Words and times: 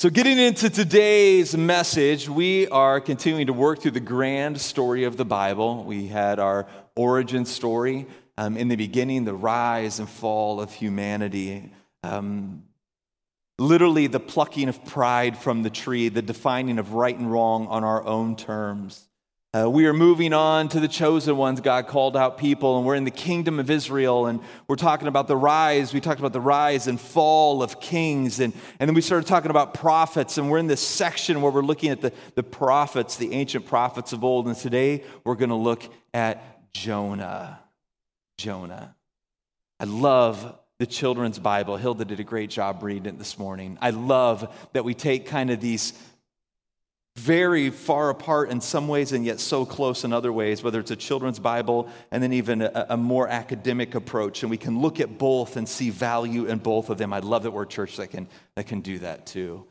So, 0.00 0.08
getting 0.08 0.38
into 0.38 0.70
today's 0.70 1.54
message, 1.54 2.26
we 2.26 2.66
are 2.68 3.02
continuing 3.02 3.48
to 3.48 3.52
work 3.52 3.82
through 3.82 3.90
the 3.90 4.00
grand 4.00 4.58
story 4.58 5.04
of 5.04 5.18
the 5.18 5.26
Bible. 5.26 5.84
We 5.84 6.06
had 6.06 6.38
our 6.38 6.68
origin 6.96 7.44
story 7.44 8.06
um, 8.38 8.56
in 8.56 8.68
the 8.68 8.76
beginning, 8.76 9.26
the 9.26 9.34
rise 9.34 9.98
and 9.98 10.08
fall 10.08 10.58
of 10.58 10.72
humanity. 10.72 11.70
Um, 12.02 12.62
literally, 13.58 14.06
the 14.06 14.20
plucking 14.20 14.70
of 14.70 14.82
pride 14.86 15.36
from 15.36 15.64
the 15.64 15.68
tree, 15.68 16.08
the 16.08 16.22
defining 16.22 16.78
of 16.78 16.94
right 16.94 17.18
and 17.18 17.30
wrong 17.30 17.66
on 17.66 17.84
our 17.84 18.02
own 18.02 18.36
terms. 18.36 19.06
Uh, 19.52 19.68
we 19.68 19.84
are 19.86 19.92
moving 19.92 20.32
on 20.32 20.68
to 20.68 20.78
the 20.78 20.86
chosen 20.86 21.36
ones. 21.36 21.60
God 21.60 21.88
called 21.88 22.16
out 22.16 22.38
people, 22.38 22.78
and 22.78 22.86
we're 22.86 22.94
in 22.94 23.02
the 23.02 23.10
kingdom 23.10 23.58
of 23.58 23.68
Israel, 23.68 24.26
and 24.26 24.38
we're 24.68 24.76
talking 24.76 25.08
about 25.08 25.26
the 25.26 25.36
rise. 25.36 25.92
We 25.92 25.98
talked 25.98 26.20
about 26.20 26.32
the 26.32 26.40
rise 26.40 26.86
and 26.86 27.00
fall 27.00 27.60
of 27.60 27.80
kings, 27.80 28.38
and, 28.38 28.54
and 28.78 28.88
then 28.88 28.94
we 28.94 29.00
started 29.00 29.26
talking 29.26 29.50
about 29.50 29.74
prophets, 29.74 30.38
and 30.38 30.48
we're 30.48 30.58
in 30.58 30.68
this 30.68 30.80
section 30.80 31.42
where 31.42 31.50
we're 31.50 31.62
looking 31.62 31.90
at 31.90 32.00
the, 32.00 32.12
the 32.36 32.44
prophets, 32.44 33.16
the 33.16 33.32
ancient 33.32 33.66
prophets 33.66 34.12
of 34.12 34.22
old, 34.22 34.46
and 34.46 34.54
today 34.54 35.02
we're 35.24 35.34
going 35.34 35.48
to 35.48 35.56
look 35.56 35.82
at 36.14 36.72
Jonah. 36.72 37.58
Jonah. 38.38 38.94
I 39.80 39.84
love 39.84 40.60
the 40.78 40.86
children's 40.86 41.40
Bible. 41.40 41.76
Hilda 41.76 42.04
did 42.04 42.20
a 42.20 42.24
great 42.24 42.50
job 42.50 42.84
reading 42.84 43.06
it 43.06 43.18
this 43.18 43.36
morning. 43.36 43.78
I 43.80 43.90
love 43.90 44.56
that 44.74 44.84
we 44.84 44.94
take 44.94 45.26
kind 45.26 45.50
of 45.50 45.60
these 45.60 45.92
very 47.16 47.70
far 47.70 48.10
apart 48.10 48.50
in 48.50 48.60
some 48.60 48.88
ways 48.88 49.12
and 49.12 49.24
yet 49.24 49.40
so 49.40 49.66
close 49.66 50.04
in 50.04 50.12
other 50.12 50.32
ways, 50.32 50.62
whether 50.62 50.80
it's 50.80 50.90
a 50.90 50.96
children's 50.96 51.38
Bible 51.38 51.88
and 52.10 52.22
then 52.22 52.32
even 52.32 52.62
a, 52.62 52.86
a, 52.90 52.96
more 52.96 53.28
academic 53.28 53.94
approach. 53.94 54.42
And 54.42 54.50
we 54.50 54.56
can 54.56 54.80
look 54.80 55.00
at 55.00 55.18
both 55.18 55.56
and 55.56 55.68
see 55.68 55.90
value 55.90 56.46
in 56.46 56.58
both 56.58 56.88
of 56.88 56.98
them. 56.98 57.12
I 57.12 57.18
love 57.18 57.42
that 57.42 57.50
we're 57.50 57.64
a 57.64 57.68
church 57.68 57.96
that 57.96 58.08
can, 58.08 58.28
that 58.54 58.66
can 58.66 58.80
do 58.80 59.00
that 59.00 59.26
too. 59.26 59.66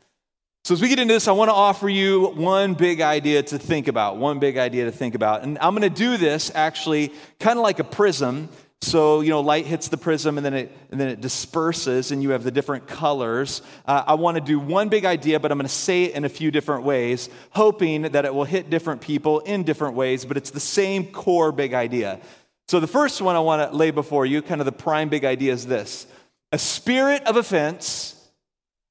So, 0.64 0.74
as 0.74 0.82
we 0.82 0.88
get 0.88 0.98
into 0.98 1.14
this, 1.14 1.26
I 1.26 1.32
want 1.32 1.48
to 1.48 1.54
offer 1.54 1.88
you 1.88 2.26
one 2.26 2.74
big 2.74 3.00
idea 3.00 3.42
to 3.42 3.58
think 3.58 3.88
about. 3.88 4.18
One 4.18 4.38
big 4.38 4.58
idea 4.58 4.84
to 4.84 4.92
think 4.92 5.14
about. 5.14 5.42
And 5.42 5.58
I'm 5.58 5.74
going 5.74 5.90
to 5.90 5.98
do 5.98 6.18
this 6.18 6.52
actually 6.54 7.14
kind 7.38 7.58
of 7.58 7.62
like 7.62 7.78
a 7.78 7.84
prism. 7.84 8.50
So, 8.82 9.20
you 9.20 9.28
know, 9.28 9.40
light 9.40 9.66
hits 9.66 9.88
the 9.88 9.98
prism 9.98 10.38
and 10.38 10.44
then 10.44 10.54
it, 10.54 10.72
and 10.90 10.98
then 10.98 11.08
it 11.08 11.20
disperses 11.20 12.12
and 12.12 12.22
you 12.22 12.30
have 12.30 12.44
the 12.44 12.50
different 12.50 12.86
colors. 12.86 13.60
Uh, 13.86 14.04
I 14.06 14.14
want 14.14 14.36
to 14.36 14.40
do 14.40 14.58
one 14.58 14.88
big 14.88 15.04
idea, 15.04 15.38
but 15.38 15.52
I'm 15.52 15.58
going 15.58 15.68
to 15.68 15.72
say 15.72 16.04
it 16.04 16.14
in 16.14 16.24
a 16.24 16.30
few 16.30 16.50
different 16.50 16.84
ways, 16.84 17.28
hoping 17.50 18.02
that 18.02 18.24
it 18.24 18.34
will 18.34 18.44
hit 18.44 18.70
different 18.70 19.02
people 19.02 19.40
in 19.40 19.64
different 19.64 19.96
ways, 19.96 20.24
but 20.24 20.38
it's 20.38 20.50
the 20.50 20.60
same 20.60 21.12
core 21.12 21.52
big 21.52 21.74
idea. 21.74 22.20
So, 22.68 22.80
the 22.80 22.86
first 22.86 23.20
one 23.20 23.36
I 23.36 23.40
want 23.40 23.70
to 23.70 23.76
lay 23.76 23.90
before 23.90 24.24
you, 24.24 24.40
kind 24.40 24.60
of 24.60 24.64
the 24.64 24.72
prime 24.72 25.08
big 25.08 25.24
idea, 25.24 25.52
is 25.52 25.66
this 25.66 26.06
a 26.52 26.58
spirit 26.58 27.22
of 27.24 27.36
offense, 27.36 28.30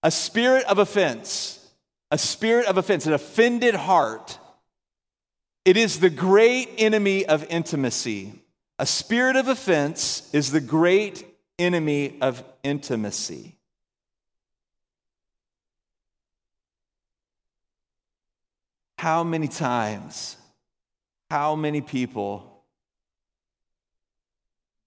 a 0.03 0.11
spirit 0.11 0.65
of 0.65 0.77
offense, 0.77 1.65
a 2.11 2.17
spirit 2.17 2.67
of 2.67 2.77
offense, 2.77 3.07
an 3.07 3.13
offended 3.13 3.73
heart. 3.73 4.37
It 5.65 5.77
is 5.77 5.99
the 5.99 6.09
great 6.09 6.69
enemy 6.77 7.25
of 7.25 7.45
intimacy. 7.49 8.38
A 8.79 8.85
spirit 8.85 9.35
of 9.35 9.49
offense 9.49 10.29
is 10.31 10.53
the 10.53 10.61
great 10.61 11.25
enemy 11.59 12.17
of 12.21 12.41
intimacy. 12.63 13.57
How 18.97 19.25
many 19.25 19.49
times, 19.49 20.37
how 21.29 21.57
many 21.57 21.81
people, 21.81 22.63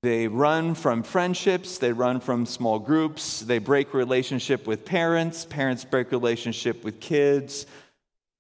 they 0.03 0.27
run 0.27 0.75
from 0.75 1.03
friendships, 1.03 1.77
they 1.77 1.93
run 1.93 2.21
from 2.21 2.47
small 2.47 2.79
groups, 2.79 3.41
they 3.41 3.59
break 3.59 3.93
relationship 3.93 4.67
with 4.67 4.87
parents, 4.87 5.45
parents 5.45 5.85
break 5.85 6.11
relationship 6.13 6.83
with 6.83 6.99
kids. 6.99 7.67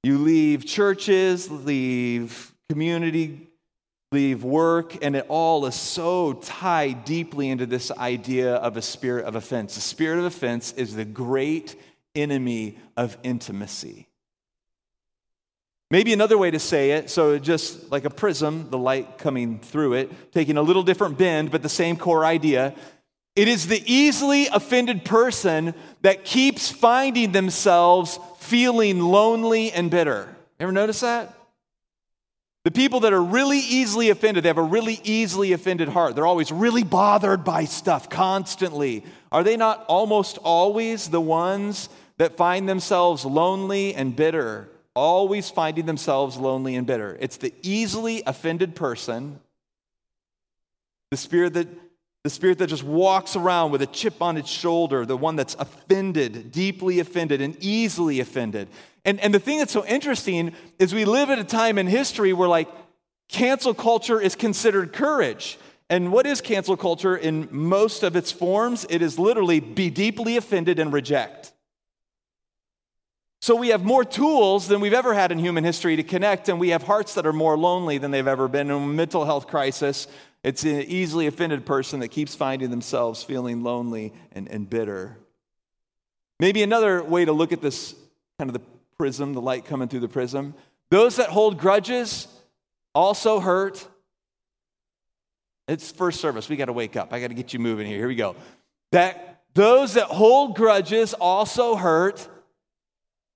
You 0.03 0.17
leave 0.17 0.65
churches, 0.65 1.51
leave 1.51 2.55
community 2.71 3.52
leave 4.13 4.45
work, 4.45 5.03
and 5.03 5.17
it 5.17 5.27
all 5.29 5.67
is 5.67 5.75
so 5.75 6.35
tied 6.35 7.05
deeply 7.05 7.49
into 7.49 7.67
this 7.67 7.91
idea 7.91 8.55
of 8.57 8.77
a 8.77 8.83
spirit 8.83 9.25
of 9.25 9.35
offense. 9.35 9.75
The 9.75 9.81
spirit 9.81 10.19
of 10.19 10.25
offense 10.27 10.73
is 10.73 10.95
the 10.95 11.05
great 11.05 11.75
enemy 12.15 12.79
of 12.97 13.17
intimacy. 13.23 14.07
Maybe 15.91 16.13
another 16.13 16.39
way 16.39 16.51
to 16.51 16.59
say 16.59 16.93
it, 16.93 17.11
so 17.11 17.39
just 17.39 17.91
like 17.91 18.07
a 18.07 18.11
prism, 18.11 18.71
the 18.71 18.79
light 18.79 19.19
coming 19.19 19.59
through 19.59 19.95
it, 19.95 20.33
taking 20.33 20.57
a 20.57 20.63
little 20.63 20.83
different 20.83 21.19
bend, 21.19 21.51
but 21.51 21.63
the 21.63 21.69
same 21.69 21.97
core 21.97 22.25
idea. 22.25 22.75
It 23.37 23.49
is 23.49 23.67
the 23.67 23.83
easily 23.87 24.47
offended 24.47 25.05
person 25.05 25.75
that 26.01 26.25
keeps 26.25 26.71
finding 26.71 27.33
themselves 27.33 28.19
feeling 28.39 29.01
lonely 29.01 29.71
and 29.71 29.91
bitter. 29.91 30.35
Ever 30.59 30.73
notice 30.73 31.01
that? 31.01 31.35
The 32.65 32.71
people 32.71 33.01
that 33.01 33.13
are 33.13 33.23
really 33.23 33.59
easily 33.59 34.11
offended, 34.11 34.45
they 34.45 34.49
have 34.49 34.59
a 34.59 34.63
really 34.63 35.01
easily 35.03 35.53
offended 35.53 35.89
heart. 35.89 36.15
They're 36.15 36.27
always 36.27 36.53
really 36.53 36.85
bothered 36.85 37.45
by 37.45 37.65
stuff 37.65 38.09
constantly. 38.09 39.05
Are 39.33 39.43
they 39.43 39.57
not 39.57 39.85
almost 39.89 40.39
always 40.39 41.09
the 41.09 41.21
ones 41.21 41.89
that 42.19 42.37
find 42.37 42.69
themselves 42.69 43.25
lonely 43.25 43.95
and 43.95 44.15
bitter? 44.15 44.69
Always 44.95 45.51
finding 45.51 45.87
themselves 45.87 46.37
lonely 46.37 46.77
and 46.77 46.87
bitter. 46.87 47.17
It's 47.19 47.37
the 47.37 47.53
easily 47.63 48.23
offended 48.27 48.77
person, 48.77 49.41
the 51.11 51.17
spirit 51.17 51.55
that 51.55 51.67
the 52.25 52.31
spirit 52.31 52.59
that 52.59 52.69
just 52.69 52.85
walks 52.85 53.35
around 53.35 53.73
with 53.73 53.83
a 53.83 53.87
chip 53.87 54.23
on 54.23 54.37
its 54.37 54.49
shoulder, 54.49 55.05
the 55.05 55.17
one 55.17 55.35
that's 55.35 55.57
offended, 55.59 56.53
deeply 56.53 57.01
offended, 57.01 57.41
and 57.41 57.57
easily 57.59 58.21
offended. 58.21 58.69
And, 59.05 59.19
and 59.21 59.35
the 59.35 59.41
thing 59.41 59.59
that's 59.59 59.73
so 59.73 59.85
interesting 59.85 60.55
is 60.79 60.95
we 60.95 61.05
live 61.05 61.31
at 61.31 61.39
a 61.39 61.45
time 61.45 61.79
in 61.79 61.87
history 61.87 62.33
where, 62.33 62.49
like, 62.49 62.69
cancel 63.29 63.75
culture 63.75 64.21
is 64.21 64.35
considered 64.37 64.93
courage. 64.93 65.59
And 65.91 66.13
what 66.13 66.27
is 66.27 66.41
cancel 66.41 66.77
culture 66.77 67.17
in 67.17 67.49
most 67.51 68.03
of 68.03 68.17
its 68.17 68.31
forms? 68.31 68.87
It 68.89 69.03
is 69.03 69.19
literally 69.19 69.61
be 69.61 69.91
deeply 69.91 70.37
offended 70.37 70.79
and 70.79 70.93
reject. 70.93 71.53
So 73.43 73.57
we 73.57 73.69
have 73.71 73.85
more 73.85 74.05
tools 74.05 74.69
than 74.69 74.81
we've 74.81 74.93
ever 74.93 75.15
had 75.15 75.33
in 75.33 75.39
human 75.39 75.65
history 75.65 75.97
to 75.97 76.05
connect, 76.05 76.49
and 76.49 76.61
we 76.61 76.69
have 76.69 76.85
hearts 76.85 77.15
that 77.15 77.27
are 77.27 77.33
more 77.33 77.59
lonely 77.59 77.99
than 77.99 78.13
they've 78.13 78.29
ever 78.29 78.47
been. 78.47 78.71
In 78.71 78.77
a 78.77 78.87
mental 78.87 79.25
health 79.25 79.49
crisis, 79.49 80.07
it's 80.45 80.63
an 80.63 80.83
easily 80.83 81.27
offended 81.27 81.67
person 81.67 81.99
that 82.01 82.09
keeps 82.09 82.37
finding 82.37 82.71
themselves 82.71 83.25
feeling 83.25 83.65
lonely 83.65 84.13
and, 84.31 84.49
and 84.49 84.71
bitter. 84.71 85.19
Maybe 86.39 86.63
another 86.63 87.03
way 87.03 87.25
to 87.25 87.33
look 87.33 87.53
at 87.53 87.61
this 87.61 87.97
kind 88.39 88.49
of 88.49 88.55
the 88.55 88.63
prism, 89.03 89.33
the 89.33 89.41
light 89.41 89.65
coming 89.65 89.89
through 89.89 89.99
the 89.99 90.07
prism. 90.07 90.55
Those 90.89 91.17
that 91.17 91.29
hold 91.29 91.59
grudges 91.59 92.29
also 92.95 93.41
hurt. 93.41 93.85
It's 95.67 95.91
first 95.91 96.21
service. 96.21 96.49
We 96.49 96.55
got 96.55 96.67
to 96.67 96.73
wake 96.73 96.95
up. 96.95 97.13
I 97.13 97.19
got 97.19 97.27
to 97.27 97.35
get 97.35 97.53
you 97.53 97.59
moving 97.59 97.89
here. 97.89 97.99
Here 97.99 98.07
we 98.07 98.15
go. 98.15 98.37
That 98.93 99.43
those 99.55 99.95
that 99.95 100.05
hold 100.05 100.55
grudges 100.55 101.15
also 101.15 101.75
hurt. 101.75 102.29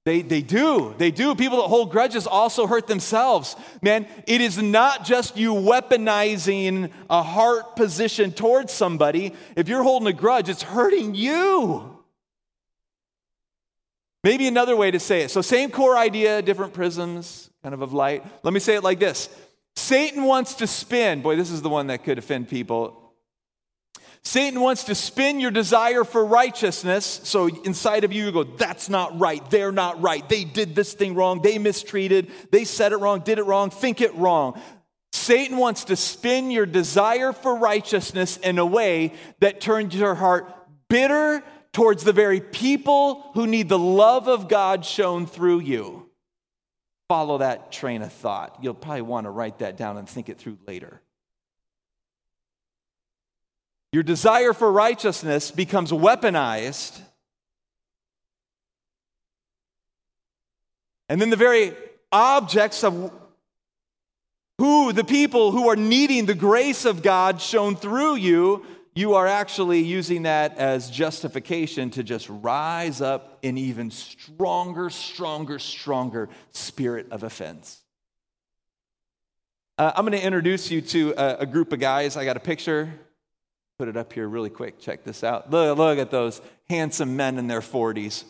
They, 0.05 0.23
they 0.23 0.41
do. 0.41 0.95
They 0.99 1.11
do. 1.11 1.35
People 1.35 1.57
that 1.57 1.67
hold 1.67 1.91
grudges 1.91 2.29
also 2.29 2.69
hurt 2.69 2.87
themselves. 2.87 3.57
Man, 3.83 4.07
it 4.29 4.41
is 4.41 4.63
not 4.63 5.05
just 5.05 5.37
you 5.37 5.53
weaponizing 5.53 6.93
a 7.11 7.25
heart 7.25 7.75
position 7.75 8.31
towards 8.31 8.73
somebody. 8.73 9.35
If 9.57 9.67
you're 9.67 9.83
holding 9.83 10.07
a 10.07 10.13
grudge, 10.13 10.49
it's 10.49 10.63
hurting 10.63 11.17
you. 11.17 11.96
Maybe 14.27 14.49
another 14.49 14.75
way 14.75 14.91
to 14.91 14.99
say 14.99 15.21
it. 15.21 15.31
So, 15.31 15.41
same 15.41 15.71
core 15.71 15.97
idea, 15.97 16.43
different 16.43 16.73
prisms, 16.73 17.49
kind 17.63 17.73
of 17.73 17.81
of 17.81 17.93
light. 17.93 18.25
Let 18.43 18.53
me 18.53 18.59
say 18.59 18.75
it 18.75 18.83
like 18.83 18.99
this 18.99 19.29
Satan 19.77 20.25
wants 20.25 20.55
to 20.55 20.67
spin, 20.67 21.23
boy, 21.23 21.37
this 21.37 21.53
is 21.53 21.63
the 21.63 21.69
one 21.69 21.87
that 21.87 22.03
could 22.03 22.19
offend 22.19 22.49
people. 22.49 23.15
Satan 24.25 24.61
wants 24.61 24.83
to 24.85 24.97
spin 24.97 25.39
your 25.39 25.53
desire 25.53 26.03
for 26.03 26.27
righteousness. 26.27 27.21
So 27.23 27.47
inside 27.47 28.03
of 28.03 28.13
you, 28.13 28.25
you 28.25 28.33
go, 28.33 28.43
that's 28.43 28.89
not 28.89 29.17
right. 29.17 29.49
They're 29.49 29.71
not 29.71 30.03
right. 30.03 30.29
They 30.29 30.43
did 30.43 30.75
this 30.75 30.93
thing 30.93 31.15
wrong. 31.15 31.41
They 31.41 31.59
mistreated. 31.59 32.33
They 32.51 32.65
said 32.65 32.91
it 32.91 32.97
wrong, 32.97 33.21
did 33.21 33.39
it 33.39 33.45
wrong, 33.45 33.71
think 33.71 34.01
it 34.01 34.13
wrong. 34.17 34.61
Satan 35.13 35.57
wants 35.57 35.85
to 35.85 35.95
spin 35.95 36.51
your 36.51 36.67
desire 36.67 37.33
for 37.33 37.55
righteousness 37.55 38.39
in 38.39 38.59
a 38.59 38.67
way 38.67 39.13
that 39.39 39.61
turns 39.61 39.95
your 39.95 40.17
heart 40.17 40.53
bitter 40.89 41.45
towards 41.77 42.05
the 42.05 42.13
very 42.15 42.41
people 42.41 43.31
who 43.35 43.47
need 43.47 43.69
the 43.69 43.79
love 43.79 44.29
of 44.29 44.49
God 44.49 44.83
shown 44.83 45.27
through 45.27 45.59
you. 45.59 46.09
Follow 47.07 47.37
that 47.37 47.71
train 47.71 48.01
of 48.01 48.11
thought. 48.15 48.57
You'll 48.63 48.73
probably 48.73 49.03
want 49.03 49.27
to 49.27 49.31
write 49.31 49.59
that 49.59 49.77
down 49.77 49.99
and 49.99 50.09
think 50.09 50.31
it 50.31 50.39
through 50.39 50.57
later. 50.67 51.03
Your 53.93 54.03
desire 54.03 54.55
for 54.55 54.73
righteousness 54.73 55.51
becomes 55.51 55.93
weaponized. 55.93 56.99
And 61.11 61.21
then 61.21 61.29
the 61.29 61.37
very 61.37 61.75
objects 62.11 62.85
of 62.85 63.13
who, 64.57 64.95
the 64.95 65.05
people 65.05 65.51
who 65.51 65.69
are 65.69 65.77
needing 65.77 66.25
the 66.25 66.33
grace 66.33 66.87
of 66.87 67.03
God 67.03 67.43
shown 67.43 67.77
through 67.77 68.15
you, 68.15 68.65
you 68.97 69.15
are 69.15 69.27
actually 69.27 69.81
using 69.83 70.23
that 70.23 70.57
as 70.57 70.91
justification 70.91 71.91
to 71.91 72.03
just 72.03 72.31
rise 72.31 73.03
up 73.03 73.39
in 73.43 73.59
even 73.59 73.91
stronger, 73.91 74.89
stronger, 74.89 75.59
stronger 75.59 76.31
spirit 76.53 77.07
of 77.11 77.23
offense. 77.23 77.83
Uh, 79.77 79.93
I'm 79.95 80.07
going 80.07 80.19
to 80.19 80.25
introduce 80.25 80.71
you 80.71 80.81
to 80.81 81.13
a, 81.19 81.37
a, 81.41 81.47
group 81.47 81.75
of 81.75 81.79
guys. 81.79 82.17
I 82.17 82.25
got 82.25 82.39
a 82.39 82.41
picture. 82.41 82.91
Put 83.79 83.89
it 83.89 83.99
up 83.99 84.15
here 84.15 84.27
really 84.27 84.49
quick. 84.49 84.81
Check 84.81 85.05
this 85.05 85.23
out. 85.23 85.51
Look, 85.51 85.77
look 85.77 85.99
at 85.99 86.11
those 86.11 86.41
handsome 86.71 87.17
men 87.17 87.37
in 87.37 87.49
their 87.49 87.61
40s. 87.61 88.25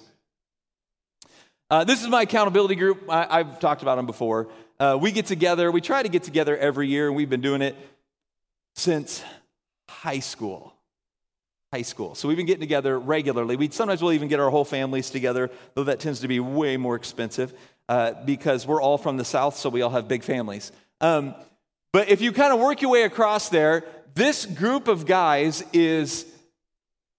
Uh, 1.70 1.84
this 1.84 2.02
is 2.02 2.08
my 2.08 2.22
accountability 2.22 2.74
group. 2.74 3.04
I, 3.08 3.38
have 3.38 3.60
talked 3.60 3.82
about 3.82 3.94
them 3.94 4.06
before. 4.06 4.48
Uh, 4.80 4.98
we 5.00 5.12
get 5.12 5.26
together, 5.26 5.70
we 5.70 5.80
try 5.80 6.02
to 6.02 6.08
get 6.08 6.24
together 6.24 6.56
every 6.58 6.88
year, 6.88 7.06
and 7.06 7.14
we've 7.14 7.30
been 7.30 7.40
doing 7.40 7.62
it 7.62 7.76
since 8.74 9.22
high 9.88 10.20
school. 10.20 10.74
High 11.72 11.82
school. 11.82 12.14
So 12.14 12.28
we've 12.28 12.36
been 12.36 12.46
getting 12.46 12.60
together 12.60 12.98
regularly. 12.98 13.56
We 13.56 13.68
sometimes 13.70 14.02
we'll 14.02 14.12
even 14.12 14.28
get 14.28 14.40
our 14.40 14.50
whole 14.50 14.64
families 14.64 15.10
together, 15.10 15.50
though 15.74 15.84
that 15.84 16.00
tends 16.00 16.20
to 16.20 16.28
be 16.28 16.40
way 16.40 16.76
more 16.76 16.94
expensive 16.94 17.52
uh, 17.88 18.12
because 18.24 18.66
we're 18.66 18.80
all 18.80 18.98
from 18.98 19.16
the 19.16 19.24
South, 19.24 19.56
so 19.56 19.68
we 19.68 19.82
all 19.82 19.90
have 19.90 20.08
big 20.08 20.22
families. 20.22 20.72
Um, 21.00 21.34
but 21.92 22.08
if 22.08 22.20
you 22.20 22.32
kind 22.32 22.52
of 22.52 22.60
work 22.60 22.82
your 22.82 22.90
way 22.90 23.02
across 23.02 23.48
there, 23.48 23.84
this 24.14 24.46
group 24.46 24.88
of 24.88 25.06
guys 25.06 25.62
is 25.72 26.26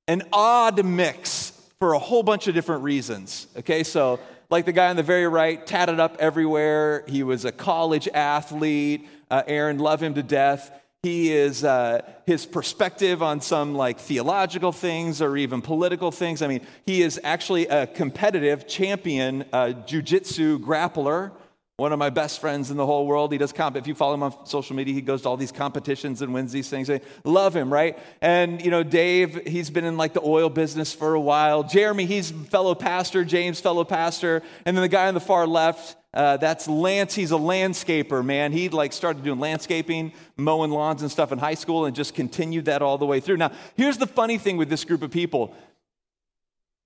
an 0.07 0.23
odd 0.31 0.83
mix 0.83 1.51
for 1.79 1.93
a 1.93 1.99
whole 1.99 2.23
bunch 2.23 2.47
of 2.47 2.55
different 2.55 2.83
reasons. 2.83 3.47
Okay, 3.57 3.83
so 3.83 4.19
like 4.49 4.65
the 4.65 4.71
guy 4.71 4.89
on 4.89 4.95
the 4.95 5.03
very 5.03 5.27
right, 5.27 5.65
tatted 5.65 5.99
up 5.99 6.17
everywhere. 6.19 7.03
He 7.07 7.23
was 7.23 7.45
a 7.45 7.51
college 7.51 8.07
athlete. 8.13 9.07
Uh, 9.29 9.43
Aaron, 9.45 9.77
love 9.77 10.01
him 10.01 10.13
to 10.13 10.23
death. 10.23 10.71
He 11.07 11.31
is 11.31 11.63
uh, 11.63 12.01
his 12.25 12.45
perspective 12.45 13.24
on 13.24 13.39
some 13.39 13.74
like 13.74 13.98
theological 13.98 14.74
things 14.74 15.21
or 15.21 15.38
even 15.38 15.62
political 15.62 16.12
things. 16.12 16.42
I 16.42 16.48
mean, 16.48 16.59
he 16.86 17.01
is 17.01 17.18
actually 17.24 17.65
a 17.68 17.88
competitive 17.88 18.68
champion 18.68 19.45
uh, 19.54 19.68
jujitsu 19.88 20.59
grappler. 20.59 21.31
One 21.79 21.94
of 21.94 22.00
my 22.00 22.09
best 22.09 22.41
friends 22.41 22.71
in 22.71 22.77
the 22.77 22.88
whole 22.88 23.06
world. 23.06 23.31
He 23.31 23.38
does 23.38 23.53
comp. 23.53 23.75
If 23.75 23.85
you 23.85 23.94
follow 23.94 24.15
him 24.15 24.24
on 24.24 24.47
social 24.47 24.75
media, 24.75 24.95
he 24.95 25.01
goes 25.01 25.21
to 25.21 25.29
all 25.29 25.38
these 25.38 25.51
competitions 25.51 26.24
and 26.24 26.33
wins 26.33 26.51
these 26.51 26.68
things. 26.68 26.89
Love 27.24 27.56
him, 27.56 27.71
right? 27.71 28.00
And 28.19 28.65
you 28.65 28.71
know, 28.71 28.81
Dave, 28.81 29.45
he's 29.45 29.69
been 29.69 29.85
in 29.85 29.95
like 29.95 30.13
the 30.13 30.24
oil 30.24 30.50
business 30.50 30.91
for 30.91 31.13
a 31.13 31.19
while. 31.19 31.62
Jeremy, 31.62 32.07
he's 32.07 32.31
fellow 32.31 32.74
pastor. 32.74 33.24
James, 33.24 33.59
fellow 33.59 33.83
pastor. 33.83 34.41
And 34.65 34.75
then 34.75 34.81
the 34.81 34.88
guy 34.89 35.07
on 35.07 35.13
the 35.13 35.19
far 35.19 35.45
left, 35.45 35.95
uh, 36.15 36.38
that's 36.38 36.68
Lance. 36.68 37.13
He's 37.13 37.29
a 37.29 37.35
landscaper, 37.35 38.25
man. 38.25 38.53
He 38.53 38.69
like 38.69 38.91
started 38.91 39.24
doing 39.24 39.39
landscaping, 39.39 40.13
mowing 40.35 40.71
lawns 40.71 41.03
and 41.03 41.12
stuff 41.12 41.31
in 41.31 41.38
high 41.38 41.53
school, 41.53 41.85
and 41.85 41.95
just 41.95 42.15
continued 42.15 42.65
that 42.65 42.81
all 42.81 42.97
the 42.97 43.06
way 43.06 43.19
through. 43.19 43.38
Now, 43.38 43.51
here's 43.75 44.00
the 44.00 44.07
funny 44.07 44.39
thing 44.39 44.57
with 44.57 44.69
this 44.69 44.83
group 44.83 45.03
of 45.03 45.12
people: 45.12 45.53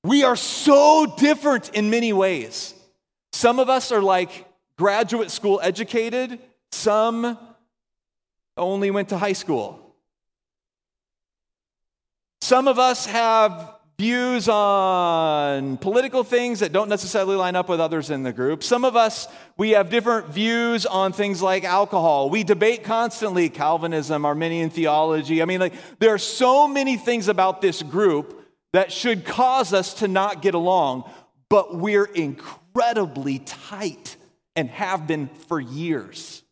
we 0.03 0.25
are 0.25 0.35
so 0.35 1.15
different 1.17 1.69
in 1.69 1.89
many 1.89 2.11
ways. 2.11 2.73
Some 3.31 3.57
of 3.57 3.69
us 3.69 3.93
are 3.93 4.01
like 4.01 4.50
graduate 4.81 5.29
school 5.29 5.59
educated, 5.61 6.39
some 6.71 7.37
only 8.57 8.89
went 8.89 9.09
to 9.09 9.17
high 9.19 9.33
school. 9.33 9.95
Some 12.41 12.67
of 12.67 12.79
us 12.79 13.05
have 13.05 13.75
views 13.99 14.49
on 14.49 15.77
political 15.77 16.23
things 16.23 16.61
that 16.61 16.71
don't 16.71 16.89
necessarily 16.89 17.35
line 17.35 17.55
up 17.55 17.69
with 17.69 17.79
others 17.79 18.09
in 18.09 18.23
the 18.23 18.33
group. 18.33 18.63
Some 18.63 18.83
of 18.83 18.95
us, 18.95 19.27
we 19.55 19.69
have 19.71 19.91
different 19.91 20.29
views 20.29 20.87
on 20.87 21.13
things 21.13 21.43
like 21.43 21.63
alcohol. 21.63 22.31
We 22.31 22.43
debate 22.43 22.83
constantly 22.83 23.49
Calvinism, 23.49 24.25
Arminian 24.25 24.71
theology. 24.71 25.43
I 25.43 25.45
mean, 25.45 25.59
like, 25.59 25.75
there 25.99 26.11
are 26.11 26.17
so 26.17 26.67
many 26.67 26.97
things 26.97 27.27
about 27.27 27.61
this 27.61 27.83
group 27.83 28.49
that 28.73 28.91
should 28.91 29.25
cause 29.25 29.73
us 29.73 29.93
to 30.01 30.07
not 30.07 30.41
get 30.41 30.55
along, 30.55 31.07
but 31.49 31.75
we're 31.75 32.05
incredibly 32.05 33.37
tight 33.37 34.17
and 34.55 34.69
have 34.69 35.07
been 35.07 35.27
for 35.27 35.59
years. 35.59 36.43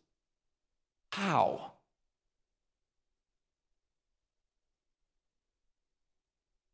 How? 1.12 1.72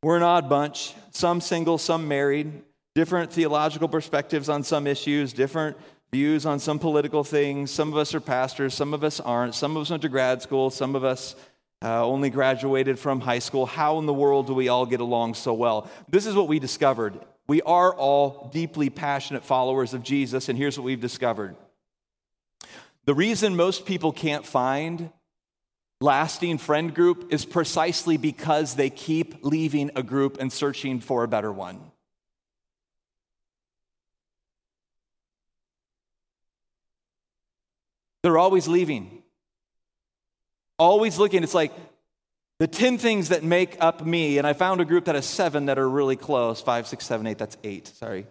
We're 0.03 0.17
an 0.17 0.23
odd 0.23 0.49
bunch, 0.49 0.95
some 1.11 1.41
single, 1.41 1.79
some 1.79 2.07
married, 2.07 2.63
different 2.95 3.33
theological 3.33 3.89
perspectives 3.89 4.49
on 4.49 4.63
some 4.63 4.87
issues, 4.87 5.33
different 5.33 5.77
views 6.13 6.47
on 6.47 6.61
some 6.61 6.79
political 6.79 7.25
things. 7.25 7.71
Some 7.71 7.89
of 7.89 7.99
us 7.99 8.15
are 8.15 8.21
pastors, 8.21 8.75
some 8.75 8.95
of 8.95 9.03
us 9.03 9.19
aren't. 9.19 9.55
Some 9.55 9.77
of 9.77 9.83
us 9.83 9.91
went 9.91 10.03
to 10.03 10.09
grad 10.09 10.43
school, 10.43 10.71
some 10.71 10.95
of 10.95 11.03
us 11.03 11.35
uh, 11.83 12.07
only 12.07 12.31
graduated 12.31 12.99
from 12.99 13.21
high 13.21 13.39
school. 13.39 13.67
How 13.67 13.99
in 13.99 14.07
the 14.07 14.15
world 14.15 14.47
do 14.47 14.55
we 14.55 14.69
all 14.69 14.87
get 14.87 15.01
along 15.01 15.35
so 15.35 15.53
well? 15.53 15.91
This 16.09 16.27
is 16.27 16.35
what 16.35 16.49
we 16.49 16.59
discovered 16.59 17.19
we 17.47 17.63
are 17.63 17.95
all 17.95 18.51
deeply 18.53 18.91
passionate 18.91 19.45
followers 19.45 19.95
of 19.95 20.03
Jesus, 20.03 20.49
and 20.49 20.59
here's 20.59 20.79
what 20.79 20.85
we've 20.85 21.01
discovered. 21.01 21.57
The 23.05 23.15
reason 23.15 23.55
most 23.55 23.87
people 23.87 24.13
can't 24.13 24.45
find 24.45 25.11
lasting 26.01 26.59
friend 26.59 26.93
group 26.93 27.33
is 27.33 27.45
precisely 27.45 28.17
because 28.17 28.75
they 28.75 28.91
keep 28.91 29.45
leaving 29.45 29.91
a 29.95 30.03
group 30.03 30.39
and 30.41 30.53
searching 30.53 31.01
for 31.01 31.23
a 31.23 31.29
better 31.29 31.53
one. 31.53 31.81
They're 38.23 38.39
always 38.39 38.67
leaving. 38.67 39.23
Always 40.81 41.17
looking. 41.17 41.45
It's 41.45 41.55
like 41.55 41.73
the 42.59 42.67
10 42.67 42.99
things 42.99 43.29
that 43.29 43.43
make 43.45 43.77
up 43.81 44.05
me, 44.05 44.39
and 44.39 44.47
I 44.47 44.53
found 44.53 44.81
a 44.81 44.85
group 44.85 45.05
that 45.07 45.15
has 45.15 45.27
seven 45.27 45.67
that 45.67 45.79
are 45.79 45.89
really 45.89 46.17
close 46.17 46.61
five, 46.61 46.87
six, 46.87 47.05
seven, 47.05 47.27
eight. 47.27 47.39
That's 47.39 47.57
eight, 47.65 47.89
sorry. 47.89 48.27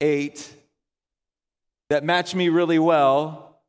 Eight 0.00 0.52
that 1.90 2.04
match 2.04 2.34
me 2.34 2.48
really 2.48 2.78
well. 2.78 3.60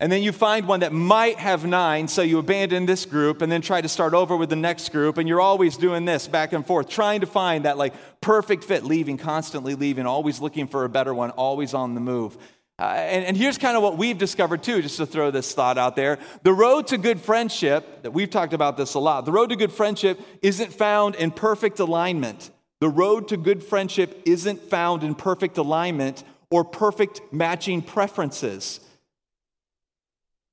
And 0.00 0.10
then 0.10 0.22
you 0.22 0.32
find 0.32 0.66
one 0.66 0.80
that 0.80 0.92
might 0.92 1.38
have 1.38 1.64
nine, 1.64 2.08
so 2.08 2.22
you 2.22 2.38
abandon 2.38 2.86
this 2.86 3.06
group 3.06 3.40
and 3.40 3.50
then 3.50 3.62
try 3.62 3.80
to 3.80 3.88
start 3.88 4.14
over 4.14 4.36
with 4.36 4.50
the 4.50 4.56
next 4.56 4.90
group. 4.90 5.16
And 5.16 5.28
you're 5.28 5.40
always 5.40 5.76
doing 5.76 6.04
this 6.04 6.26
back 6.26 6.52
and 6.52 6.66
forth, 6.66 6.88
trying 6.88 7.20
to 7.20 7.26
find 7.26 7.64
that 7.64 7.78
like 7.78 7.94
perfect 8.20 8.64
fit, 8.64 8.84
leaving, 8.84 9.16
constantly 9.16 9.76
leaving, 9.76 10.06
always 10.06 10.40
looking 10.40 10.66
for 10.66 10.84
a 10.84 10.88
better 10.88 11.14
one, 11.14 11.30
always 11.30 11.72
on 11.72 11.94
the 11.94 12.00
move. 12.00 12.36
Uh, 12.78 12.84
and, 12.84 13.24
and 13.24 13.36
here's 13.36 13.58
kind 13.58 13.76
of 13.76 13.82
what 13.82 13.96
we've 13.96 14.18
discovered 14.18 14.62
too, 14.62 14.82
just 14.82 14.96
to 14.96 15.06
throw 15.06 15.30
this 15.30 15.54
thought 15.54 15.78
out 15.78 15.94
there. 15.94 16.18
The 16.42 16.52
road 16.52 16.88
to 16.88 16.98
good 16.98 17.20
friendship, 17.20 18.02
that 18.02 18.12
we've 18.12 18.30
talked 18.30 18.54
about 18.54 18.76
this 18.76 18.94
a 18.94 18.98
lot, 18.98 19.24
the 19.24 19.32
road 19.32 19.50
to 19.50 19.56
good 19.56 19.72
friendship 19.72 20.20
isn't 20.42 20.72
found 20.72 21.14
in 21.14 21.30
perfect 21.30 21.78
alignment. 21.78 22.50
The 22.80 22.88
road 22.88 23.28
to 23.28 23.36
good 23.36 23.62
friendship 23.62 24.22
isn't 24.24 24.62
found 24.62 25.04
in 25.04 25.14
perfect 25.14 25.58
alignment 25.58 26.24
or 26.50 26.64
perfect 26.64 27.20
matching 27.32 27.82
preferences, 27.82 28.80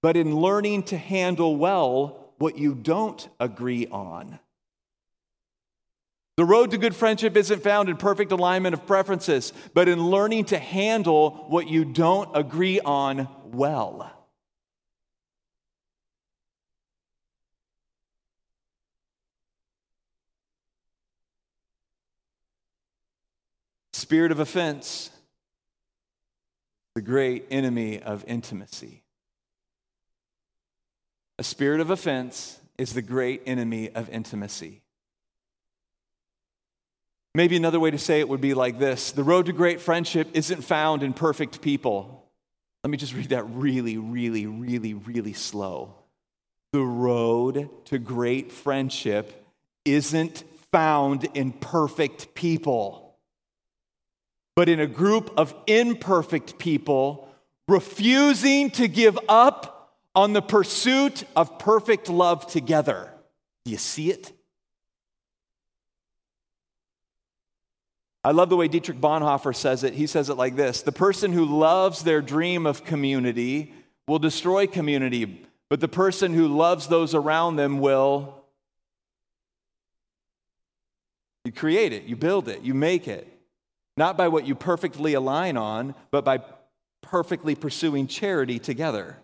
but 0.04 0.16
in 0.16 0.36
learning 0.36 0.84
to 0.84 0.98
handle 0.98 1.56
well 1.56 2.34
what 2.38 2.58
you 2.58 2.76
don't 2.76 3.28
agree 3.40 3.88
on. 3.88 4.40
The 6.40 6.46
road 6.46 6.72
to 6.72 6.78
good 6.78 6.96
friendship 6.96 7.36
isn't 7.36 7.64
found 7.64 7.90
in 7.90 7.98
perfect 7.98 8.32
alignment 8.32 8.74
of 8.74 8.88
preferences, 8.88 9.52
but 9.74 9.90
in 9.90 10.08
learning 10.10 10.46
to 10.46 10.58
handle 10.58 11.32
what 11.50 11.68
you 11.68 11.84
don't 11.84 12.30
agree 12.34 12.80
on 12.80 13.28
well. 13.44 14.10
Spirit 23.92 24.32
of 24.32 24.40
offense, 24.40 25.10
the 26.96 27.02
great 27.02 27.48
enemy 27.52 28.02
of 28.02 28.24
intimacy. 28.30 29.04
A 31.38 31.44
spirit 31.44 31.82
of 31.82 31.90
offense 31.90 32.62
is 32.78 32.94
the 32.94 33.02
great 33.02 33.42
enemy 33.46 33.90
of 33.90 34.10
intimacy. 34.10 34.84
Maybe 37.36 37.56
another 37.56 37.80
way 37.80 37.92
to 37.92 37.98
say 37.98 38.20
it 38.20 38.30
would 38.30 38.42
be 38.42 38.54
like 38.54 38.80
this 38.80 39.12
The 39.12 39.24
road 39.24 39.46
to 39.48 39.54
great 39.54 39.82
friendship 39.82 40.30
isn't 40.34 40.64
found 40.64 41.04
in 41.04 41.14
perfect 41.14 41.62
people. 41.62 42.30
Let 42.84 42.92
me 42.92 42.98
just 42.98 43.14
read 43.14 43.30
that 43.30 43.44
really, 43.44 43.98
really, 43.98 44.46
really, 44.46 44.94
really 44.94 45.34
slow. 45.34 45.96
The 46.72 46.82
road 46.82 47.70
to 47.86 48.00
great 48.00 48.52
friendship 48.52 49.46
isn't 49.86 50.44
found 50.72 51.26
in 51.34 51.52
perfect 51.52 52.34
people, 52.36 53.18
but 54.56 54.70
in 54.70 54.80
a 54.80 54.88
group 54.88 55.32
of 55.36 55.54
imperfect 55.68 56.58
people 56.58 57.28
refusing 57.68 58.72
to 58.72 58.88
give 58.88 59.18
up 59.28 59.96
on 60.16 60.34
the 60.34 60.42
pursuit 60.42 61.24
of 61.36 61.60
perfect 61.60 62.10
love 62.10 62.48
together. 62.48 63.12
Do 63.66 63.72
you 63.72 63.78
see 63.78 64.12
it? 64.12 64.32
I 68.30 68.32
love 68.32 68.50
the 68.50 68.56
way 68.56 68.68
Dietrich 68.68 69.02
Bonhoeffer 69.02 69.56
says 69.56 69.84
it. 69.84 69.96
He 69.96 70.06
says 70.06 70.30
it 70.30 70.36
like 70.36 70.56
this 70.56 70.84
The 70.84 70.92
person 70.92 71.34
who 71.34 71.46
loves 71.46 72.04
their 72.04 72.22
dream 72.22 72.68
of 72.68 72.86
community 72.86 73.74
will 74.08 74.20
destroy 74.20 74.68
community, 74.68 75.48
but 75.68 75.80
the 75.80 75.88
person 75.88 76.36
who 76.36 76.48
loves 76.48 76.86
those 76.90 77.16
around 77.16 77.56
them 77.56 77.80
will. 77.80 78.36
You 81.44 81.52
create 81.52 81.92
it, 81.92 82.04
you 82.04 82.16
build 82.16 82.48
it, 82.48 82.62
you 82.62 82.76
make 82.76 83.08
it. 83.08 83.28
Not 83.98 84.16
by 84.16 84.28
what 84.28 84.46
you 84.46 84.54
perfectly 84.54 85.16
align 85.16 85.58
on, 85.58 85.96
but 86.12 86.24
by 86.24 86.44
perfectly 87.02 87.56
pursuing 87.56 88.06
charity 88.06 88.60
together. 88.60 89.18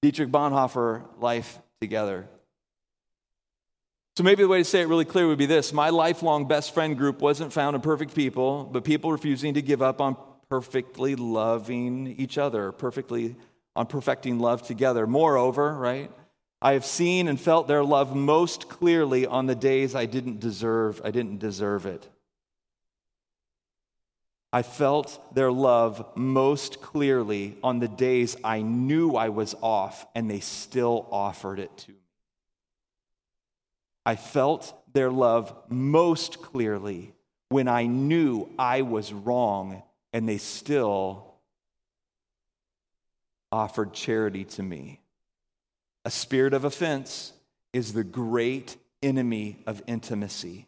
Dietrich 0.00 0.30
Bonhoeffer, 0.30 1.02
Life 1.18 1.58
Together. 1.82 2.30
So 4.20 4.24
maybe 4.24 4.42
the 4.42 4.48
way 4.50 4.58
to 4.58 4.64
say 4.66 4.82
it 4.82 4.88
really 4.88 5.06
clear 5.06 5.26
would 5.28 5.38
be 5.38 5.46
this 5.46 5.72
My 5.72 5.88
lifelong 5.88 6.46
best 6.46 6.74
friend 6.74 6.94
group 6.94 7.22
wasn't 7.22 7.54
found 7.54 7.74
in 7.74 7.80
perfect 7.80 8.14
people, 8.14 8.64
but 8.70 8.84
people 8.84 9.10
refusing 9.10 9.54
to 9.54 9.62
give 9.62 9.80
up 9.80 9.98
on 10.02 10.14
perfectly 10.50 11.16
loving 11.16 12.06
each 12.18 12.36
other, 12.36 12.70
perfectly 12.70 13.34
on 13.74 13.86
perfecting 13.86 14.38
love 14.38 14.60
together. 14.60 15.06
Moreover, 15.06 15.74
right? 15.74 16.10
I 16.60 16.74
have 16.74 16.84
seen 16.84 17.28
and 17.28 17.40
felt 17.40 17.66
their 17.66 17.82
love 17.82 18.14
most 18.14 18.68
clearly 18.68 19.24
on 19.24 19.46
the 19.46 19.54
days 19.54 19.94
I 19.94 20.04
didn't 20.04 20.38
deserve, 20.38 21.00
I 21.02 21.12
didn't 21.12 21.38
deserve 21.38 21.86
it. 21.86 22.06
I 24.52 24.60
felt 24.60 25.34
their 25.34 25.50
love 25.50 26.04
most 26.14 26.82
clearly 26.82 27.56
on 27.62 27.78
the 27.78 27.88
days 27.88 28.36
I 28.44 28.60
knew 28.60 29.14
I 29.14 29.30
was 29.30 29.54
off 29.62 30.04
and 30.14 30.30
they 30.30 30.40
still 30.40 31.08
offered 31.10 31.58
it 31.58 31.74
to 31.78 31.92
me. 31.92 31.96
I 34.04 34.16
felt 34.16 34.74
their 34.92 35.10
love 35.10 35.54
most 35.68 36.42
clearly 36.42 37.12
when 37.48 37.68
I 37.68 37.86
knew 37.86 38.48
I 38.58 38.82
was 38.82 39.12
wrong 39.12 39.82
and 40.12 40.28
they 40.28 40.38
still 40.38 41.34
offered 43.52 43.92
charity 43.92 44.44
to 44.44 44.62
me. 44.62 45.00
A 46.04 46.10
spirit 46.10 46.54
of 46.54 46.64
offense 46.64 47.32
is 47.72 47.92
the 47.92 48.04
great 48.04 48.76
enemy 49.02 49.58
of 49.66 49.82
intimacy. 49.86 50.66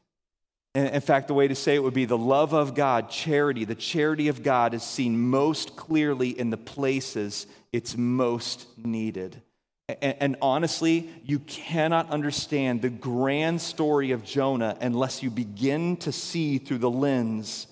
In 0.75 1.01
fact, 1.01 1.29
the 1.29 1.35
way 1.35 1.49
to 1.49 1.55
say 1.55 1.75
it 1.75 1.83
would 1.83 1.93
be 1.93 2.07
the 2.07 2.17
love 2.17 2.55
of 2.55 2.75
God, 2.75 3.11
charity, 3.11 3.65
the 3.67 3.75
charity 3.75 4.29
of 4.29 4.43
God 4.43 4.73
is 4.73 4.83
seen 4.83 5.19
most 5.19 5.77
clearly 5.77 6.31
in 6.31 6.49
the 6.49 6.57
places 6.57 7.47
it's 7.73 7.97
most 7.97 8.67
needed. 8.79 9.43
And, 9.89 10.37
honestly, 10.41 11.11
you 11.25 11.41
cannot 11.41 12.09
understand 12.11 12.83
the 12.83 12.89
grand 12.89 13.61
story 13.61 14.13
of 14.13 14.25
Jonah 14.25 14.77
unless 14.81 15.23
you 15.23 15.31
begin 15.31 15.97
to 15.99 16.13
see 16.13 16.59
through 16.59 16.79
the 16.79 16.91
lens 16.91 17.67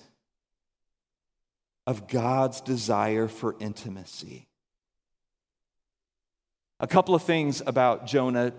of 1.87 2.07
God's 2.07 2.61
desire 2.61 3.27
for 3.27 3.55
intimacy. 3.59 4.47
A 6.79 6.87
couple 6.87 7.15
of 7.15 7.23
things 7.23 7.61
about 7.65 8.05
Jonah 8.05 8.53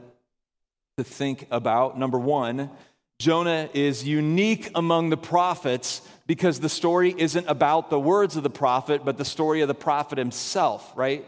to 0.97 1.05
think 1.05 1.47
about. 1.51 1.99
Number 1.99 2.19
one, 2.19 2.71
Jonah 3.19 3.69
is 3.75 4.07
unique 4.07 4.71
among 4.75 5.11
the 5.11 5.17
prophets 5.17 6.03
because 6.27 6.59
the 6.59 6.69
story 6.69 7.15
isn't 7.17 7.47
about 7.49 7.91
the 7.91 8.01
words 8.01 8.37
of 8.37 8.43
the 8.43 8.51
prophet, 8.51 9.05
but 9.05 9.19
the 9.19 9.25
story 9.25 9.61
of 9.61 9.69
the 9.69 9.75
prophet 9.75 10.19
himself, 10.19 10.93
right? 10.97 11.25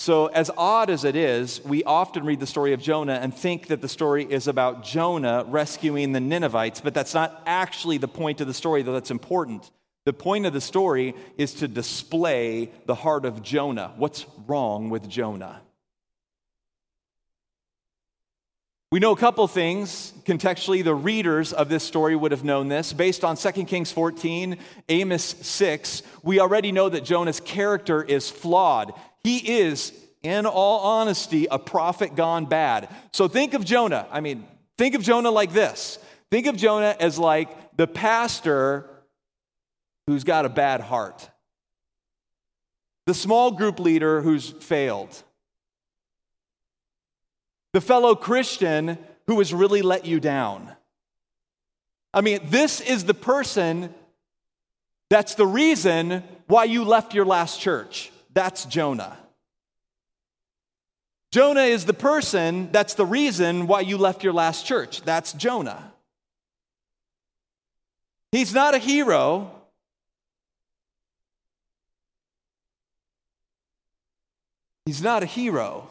So, 0.00 0.26
as 0.26 0.50
odd 0.56 0.90
as 0.90 1.04
it 1.04 1.16
is, 1.16 1.64
we 1.64 1.84
often 1.84 2.24
read 2.24 2.40
the 2.40 2.46
story 2.46 2.72
of 2.72 2.80
Jonah 2.80 3.14
and 3.14 3.34
think 3.34 3.68
that 3.68 3.80
the 3.80 3.88
story 3.88 4.24
is 4.24 4.48
about 4.48 4.84
Jonah 4.84 5.44
rescuing 5.46 6.12
the 6.12 6.20
Ninevites, 6.20 6.80
but 6.80 6.94
that's 6.94 7.14
not 7.14 7.42
actually 7.46 7.98
the 7.98 8.08
point 8.08 8.40
of 8.40 8.46
the 8.46 8.54
story, 8.54 8.82
though 8.82 8.92
that's 8.92 9.10
important. 9.10 9.70
The 10.04 10.12
point 10.12 10.44
of 10.44 10.52
the 10.52 10.60
story 10.60 11.14
is 11.38 11.54
to 11.54 11.68
display 11.68 12.70
the 12.84 12.94
heart 12.94 13.24
of 13.24 13.42
Jonah. 13.42 13.94
What's 13.96 14.26
wrong 14.46 14.90
with 14.90 15.08
Jonah? 15.08 15.62
We 18.94 19.00
know 19.00 19.12
a 19.12 19.16
couple 19.16 19.48
things. 19.48 20.12
Contextually, 20.24 20.84
the 20.84 20.94
readers 20.94 21.52
of 21.52 21.68
this 21.68 21.82
story 21.82 22.14
would 22.14 22.30
have 22.30 22.44
known 22.44 22.68
this. 22.68 22.92
Based 22.92 23.24
on 23.24 23.36
2 23.36 23.64
Kings 23.64 23.90
14, 23.90 24.58
Amos 24.88 25.24
6, 25.24 26.02
we 26.22 26.38
already 26.38 26.70
know 26.70 26.88
that 26.88 27.02
Jonah's 27.02 27.40
character 27.40 28.04
is 28.04 28.30
flawed. 28.30 28.92
He 29.24 29.60
is, 29.60 29.92
in 30.22 30.46
all 30.46 30.80
honesty, 30.80 31.48
a 31.50 31.58
prophet 31.58 32.14
gone 32.14 32.46
bad. 32.46 32.88
So 33.12 33.26
think 33.26 33.54
of 33.54 33.64
Jonah. 33.64 34.06
I 34.12 34.20
mean, 34.20 34.46
think 34.78 34.94
of 34.94 35.02
Jonah 35.02 35.30
like 35.30 35.52
this 35.52 35.98
think 36.30 36.46
of 36.46 36.56
Jonah 36.56 36.96
as 36.98 37.18
like 37.18 37.76
the 37.76 37.86
pastor 37.86 38.90
who's 40.06 40.24
got 40.24 40.44
a 40.44 40.48
bad 40.48 40.80
heart, 40.80 41.30
the 43.06 43.14
small 43.14 43.52
group 43.52 43.78
leader 43.78 44.20
who's 44.20 44.50
failed 44.50 45.22
the 47.74 47.80
fellow 47.80 48.14
Christian 48.14 48.96
who 49.26 49.38
has 49.38 49.52
really 49.52 49.82
let 49.82 50.06
you 50.06 50.20
down. 50.20 50.72
I 52.14 52.20
mean, 52.20 52.38
this 52.44 52.80
is 52.80 53.04
the 53.04 53.14
person 53.14 53.92
that's 55.10 55.34
the 55.34 55.46
reason 55.46 56.22
why 56.46 56.64
you 56.64 56.84
left 56.84 57.14
your 57.14 57.26
last 57.26 57.60
church. 57.60 58.12
That's 58.34 58.64
Jonah. 58.66 59.16
Jonah 61.32 61.62
is 61.62 61.84
the 61.84 61.94
person 61.94 62.70
that's 62.70 62.94
the 62.94 63.06
reason 63.06 63.66
why 63.66 63.80
you 63.80 63.96
left 63.96 64.22
your 64.22 64.32
last 64.32 64.66
church. 64.66 65.02
That's 65.02 65.32
Jonah. 65.32 65.92
He's 68.30 68.52
not 68.52 68.74
a 68.74 68.78
hero. 68.78 69.50
He's 74.86 75.02
not 75.02 75.22
a 75.22 75.26
hero 75.26 75.88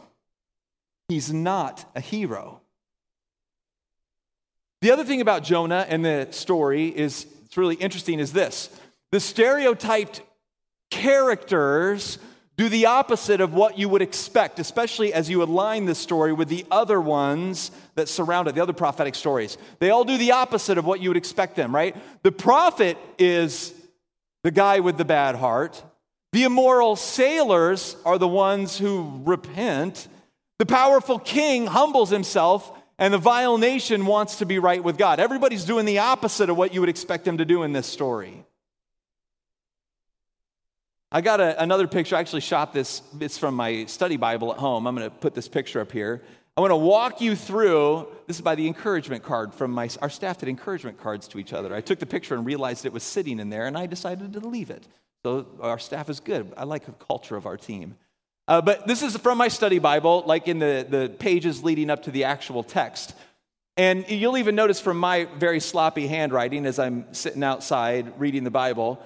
he's 1.13 1.31
not 1.31 1.85
a 1.95 2.01
hero. 2.01 2.59
The 4.81 4.91
other 4.91 5.05
thing 5.05 5.21
about 5.21 5.43
Jonah 5.43 5.85
and 5.87 6.03
the 6.03 6.27
story 6.31 6.87
is 6.87 7.25
it's 7.45 7.55
really 7.55 7.75
interesting 7.75 8.19
is 8.19 8.33
this. 8.33 8.69
The 9.11 9.19
stereotyped 9.19 10.21
characters 10.89 12.17
do 12.55 12.69
the 12.69 12.85
opposite 12.85 13.41
of 13.41 13.53
what 13.53 13.79
you 13.79 13.89
would 13.89 14.01
expect, 14.03 14.59
especially 14.59 15.11
as 15.13 15.29
you 15.29 15.41
align 15.41 15.85
this 15.85 15.97
story 15.97 16.33
with 16.33 16.49
the 16.49 16.65
other 16.69 17.01
ones 17.01 17.71
that 17.95 18.07
surround 18.07 18.47
it, 18.47 18.55
the 18.55 18.61
other 18.61 18.73
prophetic 18.73 19.15
stories. 19.15 19.57
They 19.79 19.89
all 19.89 20.03
do 20.03 20.17
the 20.17 20.33
opposite 20.33 20.77
of 20.77 20.85
what 20.85 20.99
you 20.99 21.09
would 21.09 21.17
expect 21.17 21.55
them, 21.55 21.73
right? 21.73 21.95
The 22.21 22.31
prophet 22.31 22.97
is 23.17 23.73
the 24.43 24.51
guy 24.51 24.81
with 24.81 24.97
the 24.97 25.05
bad 25.05 25.35
heart. 25.35 25.83
The 26.31 26.43
immoral 26.43 26.95
sailors 26.95 27.95
are 28.05 28.17
the 28.17 28.27
ones 28.27 28.77
who 28.77 29.21
repent. 29.23 30.07
The 30.59 30.65
powerful 30.67 31.17
king 31.17 31.65
humbles 31.65 32.11
himself, 32.11 32.71
and 32.99 33.13
the 33.13 33.19
vile 33.19 33.57
nation 33.57 34.05
wants 34.05 34.37
to 34.37 34.45
be 34.45 34.59
right 34.59 34.83
with 34.83 34.97
God. 34.97 35.19
Everybody's 35.19 35.65
doing 35.65 35.85
the 35.85 35.99
opposite 35.99 36.49
of 36.49 36.57
what 36.57 36.73
you 36.73 36.81
would 36.81 36.89
expect 36.89 37.25
them 37.25 37.39
to 37.39 37.45
do 37.45 37.63
in 37.63 37.73
this 37.73 37.87
story. 37.87 38.42
I 41.15 41.21
got 41.21 41.39
a, 41.39 41.61
another 41.61 41.87
picture. 41.87 42.15
I 42.15 42.19
actually 42.19 42.41
shot 42.41 42.73
this. 42.73 43.03
It's 43.19 43.37
from 43.37 43.53
my 43.53 43.85
study 43.85 44.17
Bible 44.17 44.51
at 44.51 44.57
home. 44.57 44.87
I'm 44.87 44.95
going 44.95 45.07
to 45.07 45.15
put 45.15 45.35
this 45.35 45.47
picture 45.47 45.79
up 45.79 45.91
here. 45.91 46.23
I 46.57 46.61
want 46.61 46.71
to 46.71 46.75
walk 46.75 47.21
you 47.21 47.35
through. 47.35 48.07
This 48.25 48.37
is 48.37 48.41
by 48.41 48.55
the 48.55 48.65
encouragement 48.65 49.21
card 49.21 49.53
from 49.53 49.69
my. 49.69 49.89
Our 50.01 50.09
staff 50.09 50.39
did 50.39 50.49
encouragement 50.49 50.97
cards 50.97 51.27
to 51.27 51.37
each 51.37 51.53
other. 51.53 51.73
I 51.75 51.81
took 51.81 51.99
the 51.99 52.07
picture 52.07 52.33
and 52.33 52.43
realized 52.43 52.87
it 52.87 52.93
was 52.93 53.03
sitting 53.03 53.39
in 53.39 53.51
there, 53.51 53.67
and 53.67 53.77
I 53.77 53.85
decided 53.85 54.33
to 54.33 54.39
leave 54.39 54.71
it. 54.71 54.87
So 55.23 55.45
our 55.61 55.77
staff 55.77 56.09
is 56.09 56.19
good. 56.19 56.51
I 56.57 56.63
like 56.63 56.87
the 56.87 56.93
culture 56.93 57.35
of 57.35 57.45
our 57.45 57.57
team. 57.57 57.95
Uh, 58.47 58.61
but 58.61 58.87
this 58.87 59.03
is 59.03 59.15
from 59.15 59.37
my 59.37 59.49
study 59.49 59.77
Bible, 59.77 60.23
like 60.25 60.47
in 60.47 60.57
the, 60.57 60.85
the 60.89 61.09
pages 61.09 61.63
leading 61.63 61.91
up 61.91 62.03
to 62.03 62.11
the 62.11 62.23
actual 62.23 62.63
text. 62.63 63.13
And 63.77 64.03
you'll 64.09 64.37
even 64.37 64.55
notice 64.55 64.79
from 64.79 64.97
my 64.97 65.27
very 65.37 65.59
sloppy 65.59 66.07
handwriting 66.07 66.65
as 66.65 66.79
I'm 66.79 67.13
sitting 67.13 67.43
outside 67.43 68.19
reading 68.19 68.43
the 68.43 68.51
Bible, 68.51 68.99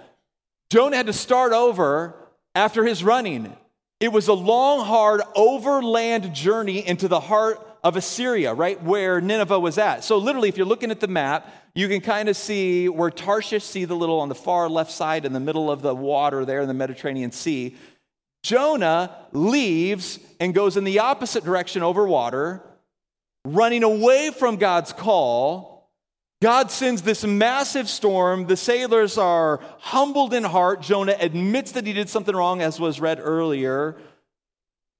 Jonah 0.69 0.97
had 0.97 1.05
to 1.07 1.13
start 1.13 1.53
over 1.53 2.15
after 2.55 2.83
his 2.83 3.03
running. 3.03 3.55
It 3.99 4.11
was 4.11 4.27
a 4.27 4.33
long, 4.33 4.85
hard 4.85 5.21
overland 5.35 6.33
journey 6.33 6.85
into 6.85 7.07
the 7.07 7.19
heart 7.19 7.65
of 7.83 7.95
Assyria, 7.95 8.53
right 8.53 8.81
where 8.83 9.21
Nineveh 9.21 9.59
was 9.59 9.77
at. 9.77 10.03
So, 10.03 10.17
literally, 10.17 10.49
if 10.49 10.57
you're 10.57 10.65
looking 10.65 10.91
at 10.91 10.99
the 10.99 11.07
map, 11.07 11.51
you 11.73 11.87
can 11.87 12.01
kind 12.01 12.27
of 12.27 12.35
see 12.35 12.89
where 12.89 13.09
Tarshish, 13.09 13.63
see 13.63 13.85
the 13.85 13.95
little 13.95 14.19
on 14.19 14.29
the 14.29 14.35
far 14.35 14.67
left 14.67 14.91
side 14.91 15.25
in 15.25 15.33
the 15.33 15.39
middle 15.39 15.71
of 15.71 15.81
the 15.81 15.95
water 15.95 16.43
there 16.43 16.61
in 16.61 16.67
the 16.67 16.73
Mediterranean 16.73 17.31
Sea. 17.31 17.75
Jonah 18.43 19.15
leaves 19.31 20.19
and 20.39 20.53
goes 20.53 20.77
in 20.77 20.83
the 20.83 20.99
opposite 20.99 21.43
direction 21.43 21.83
over 21.83 22.05
water, 22.05 22.61
running 23.45 23.83
away 23.83 24.31
from 24.31 24.57
God's 24.57 24.91
call. 24.93 25.76
God 26.41 26.69
sends 26.69 27.01
this 27.01 27.23
massive 27.23 27.89
storm. 27.89 28.45
The 28.45 28.57
sailors 28.57 29.17
are 29.17 29.59
humbled 29.79 30.33
in 30.33 30.43
heart. 30.43 30.81
Jonah 30.81 31.15
admits 31.19 31.71
that 31.71 31.87
he 31.87 31.93
did 31.93 32.09
something 32.09 32.35
wrong, 32.35 32.61
as 32.61 32.79
was 32.79 32.99
read 32.99 33.19
earlier 33.21 33.95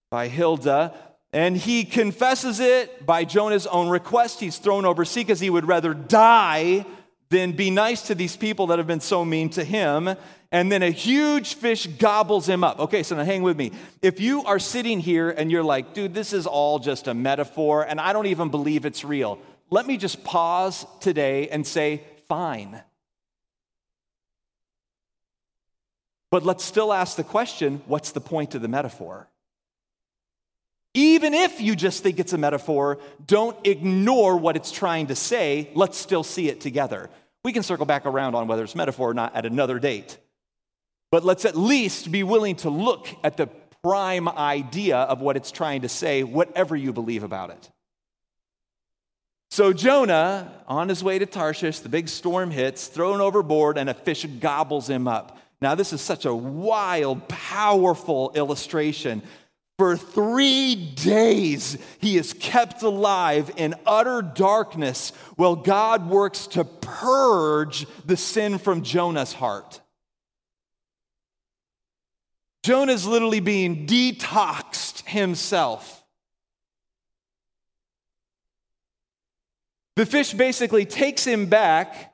by 0.10 0.28
Hilda. 0.28 0.94
And 1.32 1.56
he 1.56 1.84
confesses 1.84 2.60
it 2.60 3.06
by 3.06 3.24
Jonah's 3.24 3.68
own 3.68 3.90
request. 3.90 4.40
He's 4.40 4.58
thrown 4.58 4.86
over 4.86 5.06
sea 5.06 5.22
because 5.22 5.40
he 5.40 5.50
would 5.50 5.68
rather 5.68 5.94
die 5.94 6.86
than 7.30 7.52
be 7.52 7.70
nice 7.70 8.04
to 8.04 8.16
these 8.16 8.38
people 8.38 8.68
that 8.68 8.80
have 8.80 8.88
been 8.88 9.02
so 9.02 9.26
mean 9.26 9.50
to 9.50 9.64
him 9.64 10.16
and 10.52 10.72
then 10.72 10.82
a 10.82 10.90
huge 10.90 11.56
fish 11.56 11.86
gobbles 11.86 12.48
him 12.48 12.64
up. 12.64 12.80
Okay, 12.80 13.04
so 13.04 13.16
now 13.16 13.24
hang 13.24 13.44
with 13.44 13.58
me. 13.58 13.72
If 14.02 14.20
you 14.20 14.44
are 14.46 14.60
sitting 14.60 15.00
here 15.00 15.30
and 15.30 15.52
you're 15.52 15.64
like, 15.64 15.94
dude, 15.94 16.14
this 16.14 16.32
is 16.32 16.48
all 16.48 16.80
just 16.80 17.08
a 17.08 17.14
metaphor, 17.14 17.84
and 17.84 18.00
I 18.00 18.14
don't 18.14 18.28
even 18.28 18.50
believe 18.50 18.86
it's 18.86 19.04
real, 19.04 19.40
let 19.70 19.86
me 19.86 19.98
just 19.98 20.24
pause 20.24 20.86
today 21.00 21.50
and 21.50 21.66
say, 21.66 22.04
fine. 22.28 22.82
But 26.30 26.44
let's 26.44 26.64
still 26.64 26.92
ask 26.94 27.16
the 27.16 27.24
question 27.24 27.82
what's 27.88 28.12
the 28.12 28.22
point 28.22 28.56
of 28.56 28.62
the 28.62 28.68
metaphor? 28.68 29.30
Even 30.94 31.34
if 31.34 31.62
you 31.62 31.76
just 31.76 32.02
think 32.02 32.20
it's 32.20 32.34
a 32.34 32.38
metaphor, 32.38 32.98
don't 33.26 33.56
ignore 33.68 34.36
what 34.36 34.56
it's 34.56 34.72
trying 34.72 35.08
to 35.08 35.16
say. 35.16 35.70
Let's 35.76 35.98
still 35.98 36.24
see 36.24 36.50
it 36.50 36.60
together. 36.60 37.10
We 37.44 37.54
can 37.54 37.64
circle 37.64 37.86
back 37.86 38.06
around 38.06 38.36
on 38.36 38.48
whether 38.48 38.64
it's 38.64 38.76
metaphor 38.76 39.12
or 39.12 39.14
not 39.14 39.36
at 39.36 39.46
another 39.46 39.80
date. 39.80 40.18
But 41.12 41.24
let's 41.24 41.46
at 41.46 41.56
least 41.56 42.12
be 42.12 42.24
willing 42.24 42.56
to 42.58 42.70
look 42.70 43.08
at 43.24 43.38
the 43.38 43.48
prime 43.84 44.28
idea 44.28 44.98
of 44.98 45.22
what 45.22 45.38
it's 45.38 45.52
trying 45.52 45.82
to 45.82 45.90
say, 45.90 46.24
whatever 46.24 46.76
you 46.76 46.92
believe 46.92 47.24
about 47.24 47.52
it. 47.52 47.70
So 49.50 49.74
Jonah, 49.74 50.52
on 50.68 50.90
his 50.90 51.04
way 51.04 51.20
to 51.20 51.26
Tarshish, 51.26 51.80
the 51.80 51.90
big 51.90 52.10
storm 52.10 52.52
hits, 52.52 52.88
thrown 52.88 53.22
overboard, 53.22 53.78
and 53.78 53.90
a 53.90 53.94
fish 53.94 54.26
gobbles 54.40 54.90
him 54.90 55.08
up. 55.08 55.40
Now, 55.62 55.74
this 55.74 55.94
is 55.94 56.02
such 56.02 56.26
a 56.26 56.36
wild, 56.36 57.28
powerful 57.28 58.32
illustration. 58.36 59.24
For 59.80 59.96
three 59.96 60.76
days, 60.76 61.78
he 62.00 62.18
is 62.18 62.34
kept 62.34 62.84
alive 62.84 63.52
in 63.58 63.76
utter 63.86 64.22
darkness 64.22 65.12
while 65.36 65.56
God 65.56 66.10
works 66.10 66.48
to 66.48 66.64
purge 66.64 67.88
the 68.06 68.18
sin 68.18 68.58
from 68.58 68.84
Jonah's 68.84 69.34
heart. 69.34 69.82
Jonah 72.64 72.92
is 72.92 73.08
literally 73.08 73.40
being 73.40 73.88
detoxed 73.88 75.08
himself. 75.08 75.97
The 79.98 80.06
fish 80.06 80.32
basically 80.32 80.86
takes 80.86 81.26
him 81.26 81.48
back, 81.48 82.14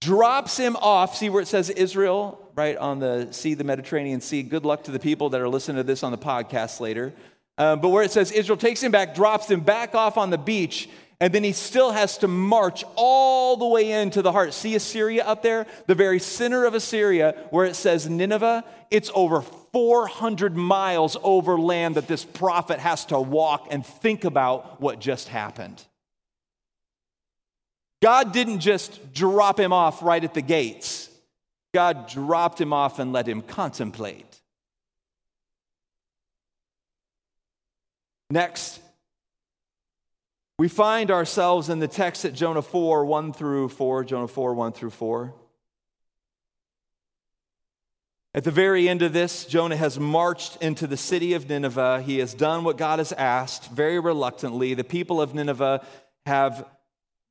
drops 0.00 0.56
him 0.56 0.76
off. 0.76 1.16
See 1.16 1.28
where 1.28 1.42
it 1.42 1.48
says 1.48 1.68
Israel, 1.68 2.52
right 2.54 2.76
on 2.76 3.00
the 3.00 3.32
sea, 3.32 3.54
the 3.54 3.64
Mediterranean 3.64 4.20
Sea. 4.20 4.44
Good 4.44 4.64
luck 4.64 4.84
to 4.84 4.92
the 4.92 5.00
people 5.00 5.30
that 5.30 5.40
are 5.40 5.48
listening 5.48 5.78
to 5.78 5.82
this 5.82 6.04
on 6.04 6.12
the 6.12 6.18
podcast 6.18 6.78
later. 6.78 7.12
Um, 7.58 7.80
but 7.80 7.88
where 7.88 8.04
it 8.04 8.12
says 8.12 8.30
Israel 8.30 8.56
takes 8.56 8.80
him 8.80 8.92
back, 8.92 9.16
drops 9.16 9.50
him 9.50 9.58
back 9.58 9.96
off 9.96 10.16
on 10.16 10.30
the 10.30 10.38
beach, 10.38 10.88
and 11.18 11.32
then 11.32 11.42
he 11.42 11.50
still 11.50 11.90
has 11.90 12.16
to 12.18 12.28
march 12.28 12.84
all 12.94 13.56
the 13.56 13.66
way 13.66 13.90
into 13.90 14.22
the 14.22 14.30
heart. 14.30 14.54
See 14.54 14.76
Assyria 14.76 15.24
up 15.24 15.42
there? 15.42 15.66
The 15.88 15.96
very 15.96 16.20
center 16.20 16.64
of 16.64 16.74
Assyria, 16.74 17.34
where 17.50 17.66
it 17.66 17.74
says 17.74 18.08
Nineveh, 18.08 18.62
it's 18.88 19.10
over 19.16 19.42
400 19.72 20.56
miles 20.56 21.16
over 21.24 21.58
land 21.58 21.96
that 21.96 22.06
this 22.06 22.24
prophet 22.24 22.78
has 22.78 23.04
to 23.06 23.18
walk 23.18 23.66
and 23.72 23.84
think 23.84 24.22
about 24.22 24.80
what 24.80 25.00
just 25.00 25.26
happened. 25.26 25.84
God 28.02 28.32
didn't 28.32 28.60
just 28.60 29.12
drop 29.12 29.60
him 29.60 29.72
off 29.72 30.02
right 30.02 30.22
at 30.22 30.34
the 30.34 30.42
gates, 30.42 31.08
God 31.72 32.08
dropped 32.08 32.60
him 32.60 32.72
off 32.72 32.98
and 32.98 33.12
let 33.12 33.28
him 33.28 33.42
contemplate. 33.42 34.26
Next, 38.30 38.80
we 40.58 40.68
find 40.68 41.10
ourselves 41.10 41.68
in 41.68 41.78
the 41.78 41.88
text 41.88 42.24
at 42.24 42.32
Jonah 42.32 42.62
4 42.62 43.04
1 43.04 43.32
through 43.32 43.70
4, 43.70 44.04
Jonah 44.04 44.28
4 44.28 44.54
1 44.54 44.72
through 44.72 44.90
4. 44.90 45.34
At 48.32 48.44
the 48.44 48.52
very 48.52 48.88
end 48.88 49.02
of 49.02 49.12
this, 49.12 49.44
Jonah 49.44 49.76
has 49.76 49.98
marched 49.98 50.56
into 50.62 50.86
the 50.86 50.96
city 50.96 51.32
of 51.32 51.48
Nineveh. 51.48 52.02
He 52.02 52.20
has 52.20 52.32
done 52.32 52.62
what 52.62 52.78
God 52.78 53.00
has 53.00 53.12
asked 53.12 53.70
very 53.72 53.98
reluctantly. 53.98 54.74
The 54.74 54.84
people 54.84 55.20
of 55.20 55.34
Nineveh 55.34 55.84
have 56.26 56.64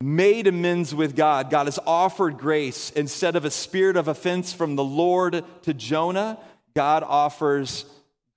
made 0.02 0.46
amends 0.46 0.94
with 0.94 1.14
God. 1.14 1.50
God 1.50 1.66
has 1.66 1.78
offered 1.86 2.38
grace. 2.38 2.90
Instead 2.90 3.36
of 3.36 3.44
a 3.44 3.50
spirit 3.50 3.96
of 3.96 4.08
offense 4.08 4.52
from 4.52 4.76
the 4.76 4.84
Lord 4.84 5.44
to 5.62 5.74
Jonah, 5.74 6.38
God 6.74 7.02
offers 7.02 7.84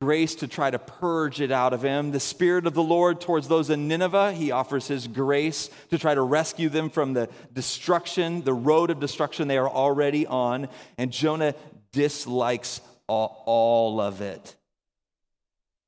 grace 0.02 0.36
to 0.36 0.48
try 0.48 0.70
to 0.70 0.80
purge 0.80 1.40
it 1.40 1.52
out 1.52 1.72
of 1.72 1.82
him. 1.82 2.12
The 2.12 2.20
Spirit 2.20 2.68
of 2.68 2.74
the 2.74 2.84
Lord 2.84 3.22
towards 3.22 3.48
those 3.48 3.70
in 3.70 3.88
Nineveh, 3.88 4.34
he 4.34 4.52
offers 4.52 4.88
his 4.88 5.08
grace 5.08 5.70
to 5.92 5.98
try 5.98 6.14
to 6.14 6.22
rescue 6.22 6.68
them 6.68 6.90
from 6.90 7.14
the 7.14 7.30
destruction, 7.54 8.44
the 8.44 8.54
road 8.54 8.90
of 8.90 9.00
destruction 9.00 9.48
they 9.48 9.58
are 9.58 9.70
already 9.70 10.28
on. 10.28 10.68
And 10.98 11.12
Jonah 11.12 11.56
dislikes 11.94 12.82
all, 13.08 14.02
of 14.02 14.22
it. 14.22 14.56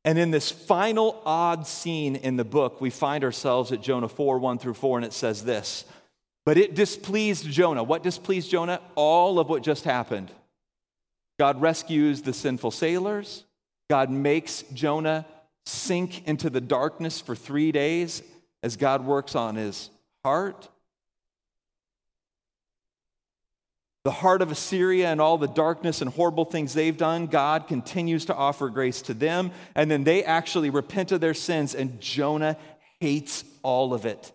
And 0.05 0.19
in 0.19 0.29
this 0.29 0.51
final 0.51 1.19
odd 1.25 1.65
scene 1.65 2.15
in 2.15 2.37
the 2.37 2.45
book, 2.45 2.79
we 2.79 2.91
find 2.91 3.23
ourselves 3.23 3.71
at 3.71 3.81
Jonah 3.81 4.07
4 4.07 4.37
1 4.37 4.59
through 4.59 4.75
4, 4.75 4.99
and 4.99 5.05
it 5.05 5.13
says 5.13 5.43
this 5.43 5.83
But 6.45 6.57
it 6.57 6.75
displeased 6.75 7.49
Jonah. 7.49 7.83
What 7.83 8.03
displeased 8.03 8.49
Jonah? 8.49 8.79
All 8.93 9.39
of 9.39 9.49
what 9.49 9.63
just 9.63 9.83
happened. 9.83 10.31
God 11.39 11.59
rescues 11.59 12.21
the 12.21 12.33
sinful 12.33 12.71
sailors. 12.71 13.45
God 13.89 14.11
makes 14.11 14.63
Jonah 14.73 15.25
sink 15.65 16.25
into 16.27 16.51
the 16.51 16.61
darkness 16.61 17.19
for 17.19 17.35
three 17.35 17.71
days 17.71 18.21
as 18.61 18.77
God 18.77 19.05
works 19.05 19.35
on 19.35 19.55
his 19.55 19.89
heart. 20.23 20.69
The 24.05 24.11
heart 24.11 24.43
of 24.43 24.51
Assyria 24.51 25.07
and 25.09 25.19
all 25.19 25.39
the 25.39 25.47
darkness 25.47 25.99
and 25.99 26.11
horrible 26.11 26.45
things 26.45 26.75
they've 26.75 26.95
done, 26.95 27.25
God 27.25 27.67
continues 27.67 28.25
to 28.25 28.35
offer 28.35 28.69
grace 28.69 29.01
to 29.01 29.15
them. 29.15 29.49
And 29.73 29.89
then 29.89 30.03
they 30.03 30.23
actually 30.23 30.69
repent 30.69 31.11
of 31.11 31.21
their 31.21 31.33
sins, 31.33 31.73
and 31.73 31.99
Jonah 31.99 32.55
hates 32.99 33.43
all 33.63 33.95
of 33.95 34.05
it. 34.05 34.31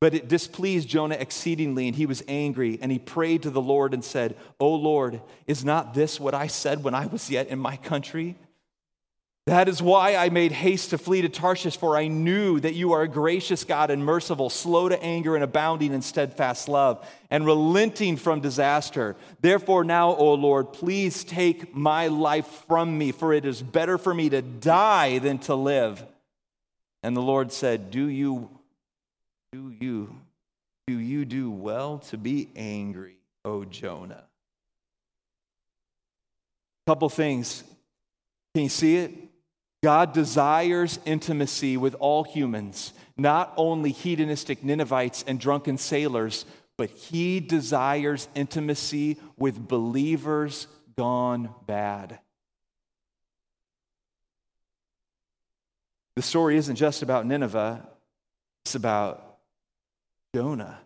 But 0.00 0.14
it 0.14 0.28
displeased 0.28 0.88
Jonah 0.88 1.16
exceedingly, 1.16 1.88
and 1.88 1.94
he 1.94 2.06
was 2.06 2.22
angry, 2.26 2.78
and 2.80 2.90
he 2.90 2.98
prayed 2.98 3.42
to 3.42 3.50
the 3.50 3.60
Lord 3.60 3.92
and 3.92 4.02
said, 4.02 4.34
O 4.58 4.74
Lord, 4.74 5.20
is 5.46 5.62
not 5.62 5.92
this 5.92 6.18
what 6.18 6.32
I 6.32 6.46
said 6.46 6.82
when 6.82 6.94
I 6.94 7.04
was 7.04 7.30
yet 7.30 7.48
in 7.48 7.58
my 7.58 7.76
country? 7.76 8.34
That 9.46 9.68
is 9.68 9.82
why 9.82 10.16
I 10.16 10.30
made 10.30 10.52
haste 10.52 10.90
to 10.90 10.98
flee 10.98 11.20
to 11.20 11.28
Tarshish, 11.28 11.76
for 11.76 11.98
I 11.98 12.06
knew 12.06 12.58
that 12.60 12.72
you 12.72 12.92
are 12.92 13.02
a 13.02 13.08
gracious 13.08 13.62
God 13.62 13.90
and 13.90 14.02
merciful, 14.02 14.48
slow 14.48 14.88
to 14.88 15.02
anger 15.02 15.34
and 15.34 15.44
abounding 15.44 15.92
in 15.92 16.00
steadfast 16.00 16.66
love, 16.66 17.06
and 17.30 17.44
relenting 17.44 18.16
from 18.16 18.40
disaster. 18.40 19.16
Therefore, 19.42 19.84
now, 19.84 20.16
O 20.16 20.32
Lord, 20.32 20.72
please 20.72 21.24
take 21.24 21.74
my 21.74 22.06
life 22.06 22.46
from 22.66 22.96
me, 22.96 23.12
for 23.12 23.34
it 23.34 23.44
is 23.44 23.60
better 23.60 23.98
for 23.98 24.14
me 24.14 24.30
to 24.30 24.40
die 24.40 25.18
than 25.18 25.36
to 25.40 25.54
live. 25.54 26.02
And 27.02 27.14
the 27.14 27.20
Lord 27.20 27.52
said, 27.52 27.90
Do 27.90 28.08
you, 28.08 28.48
do 29.52 29.74
you, 29.78 30.16
do 30.86 30.98
you 30.98 31.26
do 31.26 31.50
well 31.50 31.98
to 32.08 32.16
be 32.16 32.48
angry, 32.56 33.18
O 33.44 33.66
Jonah? 33.66 34.24
Couple 36.86 37.10
things. 37.10 37.62
Can 38.54 38.62
you 38.62 38.70
see 38.70 38.96
it? 38.96 39.12
God 39.84 40.14
desires 40.14 40.98
intimacy 41.04 41.76
with 41.76 41.94
all 41.96 42.24
humans, 42.24 42.94
not 43.18 43.52
only 43.58 43.92
hedonistic 43.92 44.64
Ninevites 44.64 45.22
and 45.26 45.38
drunken 45.38 45.76
sailors, 45.76 46.46
but 46.78 46.88
he 46.88 47.38
desires 47.38 48.26
intimacy 48.34 49.18
with 49.36 49.68
believers 49.68 50.68
gone 50.96 51.54
bad. 51.66 52.18
The 56.16 56.22
story 56.22 56.56
isn't 56.56 56.76
just 56.76 57.02
about 57.02 57.26
Nineveh, 57.26 57.86
it's 58.64 58.76
about 58.76 59.36
Jonah. 60.34 60.78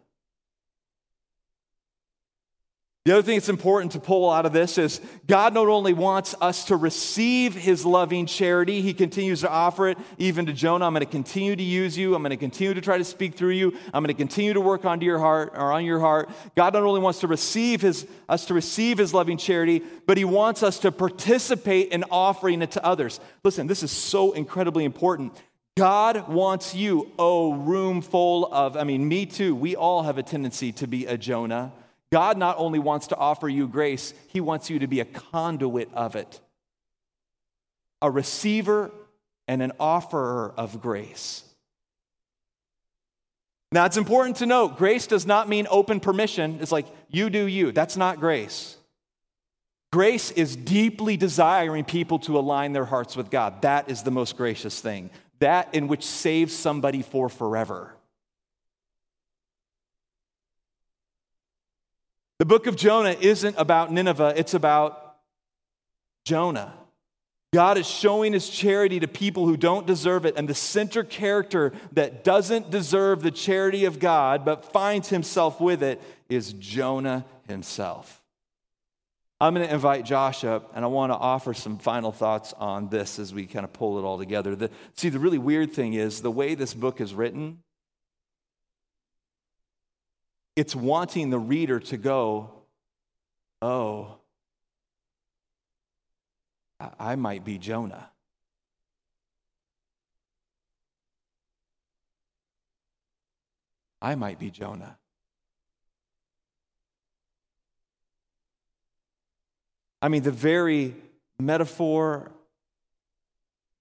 The 3.04 3.14
other 3.14 3.22
thing 3.22 3.36
that's 3.36 3.48
important 3.48 3.92
to 3.92 4.00
pull 4.00 4.30
out 4.30 4.44
of 4.44 4.52
this 4.52 4.76
is 4.76 5.00
God 5.26 5.54
not 5.54 5.66
only 5.66 5.94
wants 5.94 6.34
us 6.42 6.66
to 6.66 6.76
receive 6.76 7.54
his 7.54 7.86
loving 7.86 8.26
charity, 8.26 8.82
he 8.82 8.92
continues 8.92 9.40
to 9.40 9.50
offer 9.50 9.88
it 9.88 9.98
even 10.18 10.44
to 10.44 10.52
Jonah. 10.52 10.84
I'm 10.84 10.92
going 10.92 11.06
to 11.06 11.10
continue 11.10 11.56
to 11.56 11.62
use 11.62 11.96
you. 11.96 12.14
I'm 12.14 12.22
going 12.22 12.30
to 12.30 12.36
continue 12.36 12.74
to 12.74 12.82
try 12.82 12.98
to 12.98 13.04
speak 13.04 13.34
through 13.34 13.52
you. 13.52 13.72
I'm 13.94 14.02
going 14.02 14.08
to 14.08 14.14
continue 14.14 14.52
to 14.52 14.60
work 14.60 14.84
onto 14.84 15.06
your 15.06 15.18
heart 15.18 15.52
or 15.54 15.72
on 15.72 15.86
your 15.86 16.00
heart. 16.00 16.28
God 16.54 16.74
not 16.74 16.82
only 16.82 17.00
wants 17.00 17.20
to 17.20 17.28
receive 17.28 17.80
his 17.80 18.06
us 18.28 18.44
to 18.46 18.52
receive 18.52 18.98
his 18.98 19.14
loving 19.14 19.38
charity, 19.38 19.82
but 20.06 20.18
he 20.18 20.26
wants 20.26 20.62
us 20.62 20.78
to 20.80 20.92
participate 20.92 21.88
in 21.92 22.04
offering 22.10 22.60
it 22.60 22.72
to 22.72 22.84
others. 22.84 23.20
Listen, 23.42 23.68
this 23.68 23.82
is 23.82 23.90
so 23.90 24.32
incredibly 24.32 24.84
important. 24.84 25.32
God 25.78 26.28
wants 26.28 26.74
you, 26.74 27.12
oh, 27.18 27.54
room 27.54 28.02
full 28.02 28.52
of, 28.52 28.76
I 28.76 28.84
mean, 28.84 29.08
me 29.08 29.24
too. 29.24 29.54
We 29.54 29.76
all 29.76 30.02
have 30.02 30.18
a 30.18 30.22
tendency 30.22 30.72
to 30.72 30.86
be 30.86 31.06
a 31.06 31.16
Jonah. 31.16 31.72
God 32.10 32.38
not 32.38 32.56
only 32.58 32.78
wants 32.78 33.08
to 33.08 33.16
offer 33.16 33.48
you 33.48 33.68
grace, 33.68 34.14
He 34.28 34.40
wants 34.40 34.70
you 34.70 34.78
to 34.78 34.86
be 34.86 35.00
a 35.00 35.04
conduit 35.04 35.92
of 35.94 36.16
it, 36.16 36.40
a 38.00 38.10
receiver 38.10 38.90
and 39.46 39.62
an 39.62 39.72
offerer 39.78 40.52
of 40.56 40.80
grace. 40.80 41.44
Now, 43.70 43.84
it's 43.84 43.98
important 43.98 44.36
to 44.36 44.46
note 44.46 44.78
grace 44.78 45.06
does 45.06 45.26
not 45.26 45.48
mean 45.48 45.66
open 45.70 46.00
permission. 46.00 46.58
It's 46.60 46.72
like, 46.72 46.86
you 47.10 47.28
do 47.28 47.46
you. 47.46 47.72
That's 47.72 47.96
not 47.96 48.18
grace. 48.18 48.76
Grace 49.92 50.30
is 50.30 50.56
deeply 50.56 51.16
desiring 51.16 51.84
people 51.84 52.18
to 52.20 52.38
align 52.38 52.72
their 52.72 52.84
hearts 52.84 53.16
with 53.16 53.30
God. 53.30 53.62
That 53.62 53.90
is 53.90 54.02
the 54.02 54.10
most 54.10 54.36
gracious 54.36 54.80
thing. 54.80 55.10
That 55.40 55.74
in 55.74 55.88
which 55.88 56.04
saves 56.04 56.54
somebody 56.54 57.02
for 57.02 57.28
forever. 57.28 57.94
The 62.38 62.46
book 62.46 62.66
of 62.66 62.76
Jonah 62.76 63.16
isn't 63.20 63.56
about 63.58 63.92
Nineveh, 63.92 64.34
it's 64.36 64.54
about 64.54 65.16
Jonah. 66.24 66.74
God 67.52 67.78
is 67.78 67.86
showing 67.86 68.34
his 68.34 68.48
charity 68.48 69.00
to 69.00 69.08
people 69.08 69.46
who 69.46 69.56
don't 69.56 69.86
deserve 69.86 70.26
it, 70.26 70.36
and 70.36 70.46
the 70.46 70.54
center 70.54 71.02
character 71.02 71.72
that 71.92 72.22
doesn't 72.22 72.70
deserve 72.70 73.22
the 73.22 73.30
charity 73.30 73.86
of 73.86 73.98
God 73.98 74.44
but 74.44 74.70
finds 74.70 75.08
himself 75.08 75.60
with 75.60 75.82
it 75.82 76.00
is 76.28 76.52
Jonah 76.52 77.24
himself. 77.48 78.22
I'm 79.40 79.54
going 79.54 79.66
to 79.66 79.72
invite 79.72 80.04
Josh 80.04 80.44
up, 80.44 80.72
and 80.74 80.84
I 80.84 80.88
want 80.88 81.10
to 81.10 81.16
offer 81.16 81.54
some 81.54 81.78
final 81.78 82.12
thoughts 82.12 82.52
on 82.52 82.88
this 82.88 83.18
as 83.18 83.32
we 83.32 83.46
kind 83.46 83.64
of 83.64 83.72
pull 83.72 83.98
it 83.98 84.02
all 84.02 84.18
together. 84.18 84.54
The, 84.54 84.70
see, 84.94 85.08
the 85.08 85.20
really 85.20 85.38
weird 85.38 85.72
thing 85.72 85.94
is 85.94 86.20
the 86.20 86.30
way 86.30 86.54
this 86.54 86.74
book 86.74 87.00
is 87.00 87.14
written, 87.14 87.62
it's 90.58 90.74
wanting 90.74 91.30
the 91.30 91.38
reader 91.38 91.78
to 91.78 91.96
go, 91.96 92.50
oh, 93.62 94.16
I 96.98 97.14
might 97.14 97.44
be 97.44 97.58
Jonah. 97.58 98.10
I 104.02 104.16
might 104.16 104.40
be 104.40 104.50
Jonah. 104.50 104.98
I 110.02 110.08
mean, 110.08 110.24
the 110.24 110.32
very 110.32 110.96
metaphor, 111.38 112.32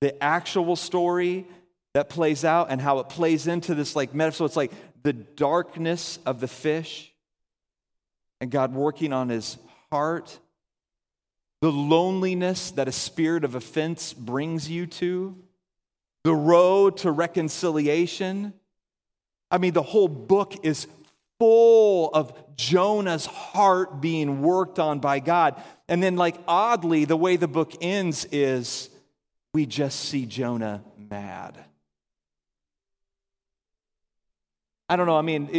the 0.02 0.24
actual 0.24 0.76
story 0.76 1.48
that 1.96 2.10
plays 2.10 2.46
out 2.46 2.68
and 2.70 2.80
how 2.80 3.00
it 3.00 3.10
plays 3.10 3.48
into 3.48 3.74
this 3.74 3.96
like 3.96 4.14
metaphor. 4.14 4.38
So 4.38 4.46
it's 4.46 4.56
like 4.56 4.72
the 5.08 5.14
darkness 5.14 6.20
of 6.26 6.42
the 6.42 6.50
fish 6.50 7.14
and 8.42 8.52
God 8.52 8.74
working 8.74 9.14
on 9.14 9.30
his 9.30 9.58
heart 9.90 10.38
the 11.62 11.72
loneliness 11.72 12.72
that 12.72 12.90
a 12.90 12.92
spirit 12.92 13.46
of 13.46 13.56
offense 13.56 14.12
brings 14.14 14.70
you 14.70 14.86
to, 14.86 15.36
the 16.26 16.36
road 16.36 16.98
to 16.98 17.12
reconciliation. 17.12 18.54
I 19.50 19.58
mean, 19.58 19.72
the 19.74 19.82
whole 19.82 20.10
book 20.10 20.54
is 20.66 20.88
full 21.40 22.10
of 22.14 22.34
Jonah's 22.58 23.26
heart 23.26 24.02
being 24.02 24.42
worked 24.42 24.78
on 24.78 25.00
by 25.00 25.20
God. 25.20 25.62
And 25.88 26.04
then, 26.04 26.18
like, 26.18 26.36
oddly, 26.50 27.06
the 27.06 27.18
way 27.18 27.38
the 27.38 27.48
book 27.48 27.72
ends 27.82 28.26
is 28.26 28.90
we 29.54 29.66
just 29.66 30.02
see 30.02 30.26
Jonah 30.26 30.84
mad. 30.98 31.56
I 34.90 34.96
don't 34.96 35.06
know. 35.06 35.18
I 35.18 35.22
mean, 35.22 35.50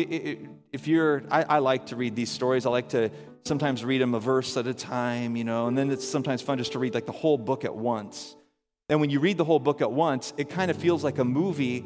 if 0.73 0.89
you're, 0.89 1.23
I, 1.31 1.43
I 1.43 1.59
like 1.59 1.87
to 1.87 1.97
read 1.97 2.17
these 2.17 2.31
stories. 2.31 2.65
I 2.65 2.71
like 2.71 2.91
to 2.91 3.11
sometimes 3.45 3.85
read 3.85 4.01
them 4.01 4.15
a 4.15 4.21
verse 4.21 4.57
at 4.57 4.67
a 4.67 4.75
time, 4.75 5.37
you 5.37 5.45
know, 5.45 5.67
and 5.67 5.77
then 5.77 5.91
it's 5.91 6.09
sometimes 6.09 6.41
fun 6.41 6.59
just 6.59 6.73
to 6.73 6.79
read 6.79 6.95
like 6.95 7.07
the 7.07 7.13
whole 7.13 7.37
book 7.37 7.65
at 7.65 7.75
once. 7.75 8.37
And 8.89 9.01
when 9.01 9.11
you 9.11 9.21
read 9.21 9.37
the 9.37 9.45
whole 9.45 9.59
book 9.59 9.83
at 9.83 9.93
once, 9.93 10.33
it 10.39 10.49
kind 10.49 10.71
of 10.71 10.79
feels 10.79 11.05
like 11.05 11.19
a 11.19 11.25
movie 11.25 11.85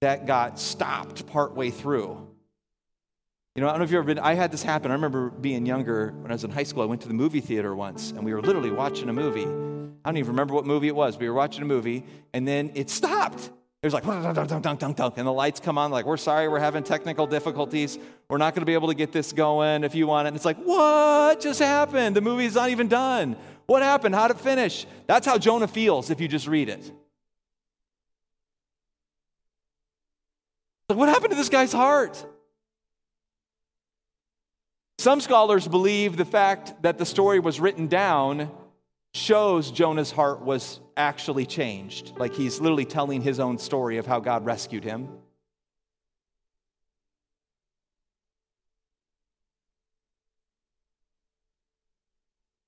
that 0.00 0.26
got 0.26 0.60
stopped 0.60 1.26
partway 1.26 1.70
through. 1.70 2.28
You 3.56 3.62
know, 3.62 3.68
I 3.68 3.70
don't 3.70 3.78
know 3.80 3.84
if 3.84 3.90
you've 3.90 3.98
ever 3.98 4.06
been, 4.06 4.18
I 4.18 4.34
had 4.34 4.52
this 4.52 4.62
happen. 4.62 4.90
I 4.90 4.94
remember 4.94 5.30
being 5.30 5.66
younger 5.66 6.12
when 6.20 6.30
I 6.30 6.34
was 6.34 6.44
in 6.44 6.50
high 6.50 6.62
school. 6.62 6.82
I 6.82 6.86
went 6.86 7.00
to 7.02 7.08
the 7.08 7.14
movie 7.14 7.40
theater 7.40 7.74
once 7.74 8.10
and 8.10 8.22
we 8.22 8.32
were 8.32 8.42
literally 8.42 8.70
watching 8.70 9.08
a 9.08 9.12
movie. 9.12 9.46
I 9.46 10.10
don't 10.10 10.18
even 10.18 10.32
remember 10.32 10.54
what 10.54 10.66
movie 10.66 10.88
it 10.88 10.94
was. 10.94 11.18
We 11.18 11.28
were 11.28 11.34
watching 11.34 11.62
a 11.62 11.66
movie 11.66 12.04
and 12.32 12.46
then 12.46 12.70
it 12.74 12.90
stopped. 12.90 13.50
Was 13.86 13.94
like, 13.94 14.04
dunk, 14.04 14.48
dunk, 14.62 14.78
dunk, 14.80 14.96
dunk, 14.96 15.14
and 15.16 15.24
the 15.24 15.32
lights 15.32 15.60
come 15.60 15.78
on, 15.78 15.92
like, 15.92 16.06
we're 16.06 16.16
sorry, 16.16 16.48
we're 16.48 16.58
having 16.58 16.82
technical 16.82 17.24
difficulties. 17.24 18.00
We're 18.28 18.38
not 18.38 18.52
going 18.52 18.62
to 18.62 18.66
be 18.66 18.74
able 18.74 18.88
to 18.88 18.94
get 18.94 19.12
this 19.12 19.32
going 19.32 19.84
if 19.84 19.94
you 19.94 20.08
want 20.08 20.26
it. 20.26 20.30
And 20.30 20.36
it's 20.36 20.44
like, 20.44 20.56
what 20.56 21.40
just 21.40 21.60
happened? 21.60 22.16
The 22.16 22.20
movie's 22.20 22.56
not 22.56 22.70
even 22.70 22.88
done. 22.88 23.36
What 23.66 23.82
happened? 23.82 24.16
How'd 24.16 24.32
it 24.32 24.40
finish? 24.40 24.86
That's 25.06 25.24
how 25.24 25.38
Jonah 25.38 25.68
feels 25.68 26.10
if 26.10 26.20
you 26.20 26.26
just 26.26 26.48
read 26.48 26.68
it. 26.68 26.92
Like, 30.88 30.98
what 30.98 31.08
happened 31.08 31.30
to 31.30 31.36
this 31.36 31.48
guy's 31.48 31.72
heart? 31.72 32.26
Some 34.98 35.20
scholars 35.20 35.68
believe 35.68 36.16
the 36.16 36.24
fact 36.24 36.82
that 36.82 36.98
the 36.98 37.06
story 37.06 37.38
was 37.38 37.60
written 37.60 37.86
down 37.86 38.50
shows 39.16 39.70
Jonah's 39.70 40.10
heart 40.10 40.42
was 40.42 40.78
actually 40.96 41.46
changed. 41.46 42.12
Like 42.18 42.34
he's 42.34 42.60
literally 42.60 42.84
telling 42.84 43.22
his 43.22 43.40
own 43.40 43.58
story 43.58 43.96
of 43.96 44.06
how 44.06 44.20
God 44.20 44.44
rescued 44.44 44.84
him. 44.84 45.08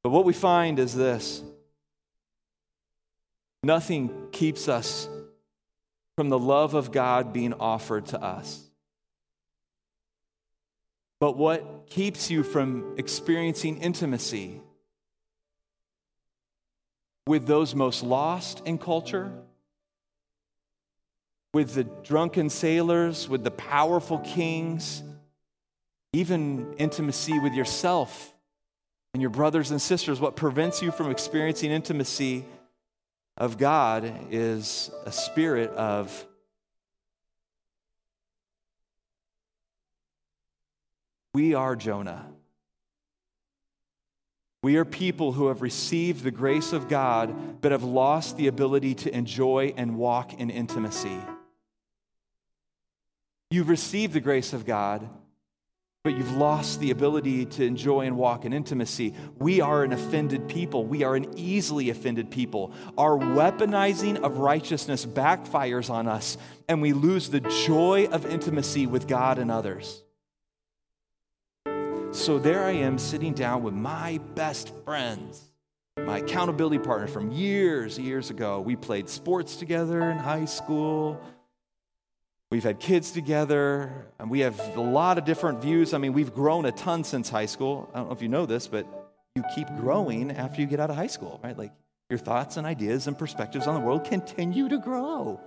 But 0.03 0.11
what 0.11 0.25
we 0.25 0.33
find 0.33 0.79
is 0.79 0.95
this 0.95 1.43
nothing 3.63 4.29
keeps 4.33 4.69
us 4.69 5.07
from 6.17 6.31
the 6.31 6.39
love 6.39 6.73
of 6.73 6.93
God 6.93 7.33
being 7.33 7.53
offered 7.53 8.07
to 8.07 8.23
us. 8.23 8.65
But 11.21 11.37
what 11.37 11.89
keeps 11.91 12.31
you 12.31 12.43
from 12.43 12.95
experiencing 12.97 13.79
intimacy 13.79 14.63
with 17.29 17.47
those 17.47 17.75
most 17.75 18.03
lost 18.03 18.63
in 18.65 18.79
culture, 18.79 19.31
with 21.53 21.75
the 21.75 21.85
drunken 21.85 22.49
sailors, 22.49 23.29
with 23.29 23.45
the 23.45 23.51
powerful 23.51 24.19
kings, 24.21 25.03
even 26.15 26.75
intimacy 26.79 27.39
with 27.39 27.53
yourself 27.53 28.33
and 29.13 29.21
your 29.21 29.31
brothers 29.31 29.71
and 29.71 29.81
sisters. 29.81 30.19
What 30.19 30.37
prevents 30.37 30.81
you 30.81 30.91
from 30.91 31.11
experiencing 31.11 31.71
intimacy 31.71 32.47
of 33.37 33.59
God 33.59 34.11
is 34.31 34.91
a 35.05 35.13
spirit 35.13 35.69
of 35.73 36.27
we 41.35 41.53
are 41.53 41.77
Jonah. 41.77 42.25
We 44.63 44.77
are 44.77 44.85
people 44.85 45.33
who 45.33 45.49
have 45.49 45.63
received 45.63 46.25
the 46.25 46.33
grace 46.33 46.73
of 46.73 46.89
God, 46.89 47.61
but 47.61 47.71
have 47.71 47.85
lost 47.85 48.37
the 48.37 48.49
ability 48.49 48.95
to 48.97 49.15
enjoy 49.15 49.73
and 49.77 49.97
walk 49.97 50.35
in 50.35 50.51
intimacy. 50.51 51.19
You've 53.51 53.69
received 53.69 54.13
the 54.13 54.21
grace 54.21 54.53
of 54.53 54.67
God, 54.67 55.09
but 56.03 56.17
you've 56.17 56.37
lost 56.37 56.81
the 56.81 56.91
ability 56.91 57.47
to 57.47 57.65
enjoy 57.65 58.01
and 58.01 58.17
walk 58.17 58.45
in 58.45 58.53
intimacy. 58.53 59.15
We 59.39 59.61
are 59.61 59.85
an 59.85 59.93
offended 59.93 60.49
people. 60.49 60.85
We 60.85 61.05
are 61.05 61.15
an 61.15 61.39
easily 61.39 61.91
offended 61.91 62.31
people. 62.31 62.73
Our 62.97 63.17
weaponizing 63.17 64.19
of 64.23 64.39
righteousness 64.39 65.07
backfires 65.07 65.89
on 65.89 66.09
us, 66.09 66.37
and 66.69 66.83
we 66.83 66.93
lose 66.93 67.31
the 67.31 67.41
joy 67.41 68.09
of 68.11 68.27
intimacy 68.27 68.87
with 68.87 69.07
God 69.07 69.39
and 69.39 69.51
others. 69.51 70.03
So 72.11 72.39
there 72.39 72.65
I 72.65 72.73
am 72.73 72.99
sitting 72.99 73.35
down 73.35 73.63
with 73.63 73.75
my 73.75 74.19
best 74.35 74.73
friends, 74.85 75.51
my 75.99 76.19
accountability 76.19 76.79
partner 76.79 77.07
from 77.07 77.31
years, 77.31 77.99
years 77.99 78.31
ago. 78.31 78.61
We 78.61 78.77
played 78.77 79.09
sports 79.09 79.57
together 79.57 80.03
in 80.11 80.17
high 80.17 80.47
school. 80.47 81.21
We've 82.51 82.65
had 82.65 82.81
kids 82.81 83.13
together, 83.13 84.07
and 84.19 84.31
we 84.31 84.41
have 84.41 84.59
a 84.77 84.81
lot 84.81 85.19
of 85.19 85.27
different 85.27 85.61
views. 85.61 85.93
I 85.93 85.99
mean, 85.99 86.15
we've 86.15 86.35
grown 86.35 86.65
a 86.65 86.73
ton 86.73 87.05
since 87.05 87.29
high 87.29 87.47
school. 87.47 87.91
I 87.93 87.99
don't 87.99 88.09
know 88.09 88.15
if 88.15 88.23
you 88.23 88.29
know 88.29 88.47
this, 88.47 88.67
but 88.67 88.87
you 89.35 89.45
keep 89.55 89.69
growing 89.77 90.31
after 90.31 90.63
you 90.63 90.67
get 90.67 90.81
out 90.81 90.89
of 90.89 90.97
high 90.97 91.09
school, 91.09 91.41
right? 91.45 91.57
Like 91.57 91.73
your 92.09 92.19
thoughts 92.19 92.57
and 92.57 92.67
ideas 92.67 93.07
and 93.07 93.19
perspectives 93.19 93.67
on 93.67 93.75
the 93.75 93.81
world 93.81 94.05
continue 94.05 94.69
to 94.71 94.79
grow. 94.79 95.41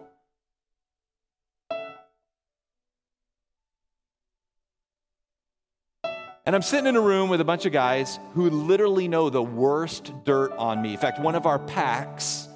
And 6.52 6.56
I'm 6.58 6.64
sitting 6.64 6.88
in 6.88 6.98
a 6.98 7.02
room 7.02 7.30
with 7.30 7.40
a 7.40 7.46
bunch 7.46 7.66
of 7.66 7.72
guys 7.72 8.20
who 8.34 8.50
literally 8.50 9.08
know 9.08 9.30
the 9.30 9.42
worst 9.42 10.12
dirt 10.26 10.52
on 10.58 10.82
me. 10.82 10.92
In 10.92 11.00
fact, 11.00 11.18
one 11.18 11.34
of 11.34 11.46
our 11.46 11.58
packs 11.58 12.50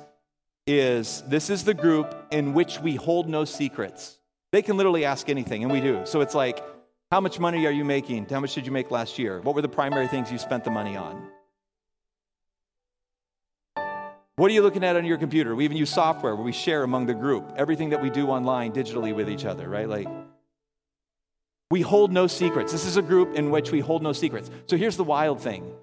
is 0.67 1.23
this 1.29 1.49
is 1.49 1.63
the 1.63 1.73
group 1.73 2.13
in 2.29 2.53
which 2.53 2.81
we 2.81 2.95
hold 2.95 3.29
no 3.29 3.45
secrets. 3.45 4.17
They 4.51 4.61
can 4.61 4.75
literally 4.75 5.05
ask 5.05 5.29
anything, 5.29 5.63
and 5.63 5.71
we 5.71 5.79
do. 5.79 6.01
So 6.03 6.19
it's 6.19 6.35
like, 6.35 6.61
how 7.09 7.21
much 7.21 7.39
money 7.39 7.65
are 7.67 7.71
you 7.71 7.85
making? 7.85 8.25
How 8.25 8.41
much 8.41 8.53
did 8.53 8.65
you 8.65 8.71
make 8.73 8.91
last 8.91 9.17
year? 9.17 9.39
What 9.39 9.55
were 9.55 9.61
the 9.61 9.69
primary 9.69 10.09
things 10.09 10.29
you 10.29 10.39
spent 10.39 10.65
the 10.65 10.71
money 10.71 10.97
on? 10.97 11.29
What 14.35 14.51
are 14.51 14.53
you 14.53 14.61
looking 14.61 14.83
at 14.83 14.97
on 14.97 15.05
your 15.05 15.17
computer? 15.17 15.55
We 15.55 15.63
even 15.63 15.77
use 15.77 15.89
software 15.89 16.35
where 16.35 16.43
we 16.43 16.51
share 16.51 16.83
among 16.83 17.05
the 17.05 17.13
group 17.13 17.49
everything 17.55 17.91
that 17.91 18.01
we 18.01 18.09
do 18.09 18.27
online 18.27 18.73
digitally 18.73 19.15
with 19.15 19.29
each 19.29 19.45
other, 19.45 19.69
right? 19.69 19.87
Like, 19.87 20.09
we 21.71 21.81
hold 21.81 22.11
no 22.11 22.27
secrets. 22.27 22.71
This 22.71 22.85
is 22.85 22.97
a 22.97 23.01
group 23.01 23.35
in 23.35 23.49
which 23.49 23.71
we 23.71 23.79
hold 23.79 24.03
no 24.03 24.13
secrets. 24.13 24.49
So 24.67 24.77
here's 24.77 24.97
the 24.97 25.03
wild 25.03 25.41
thing 25.41 25.73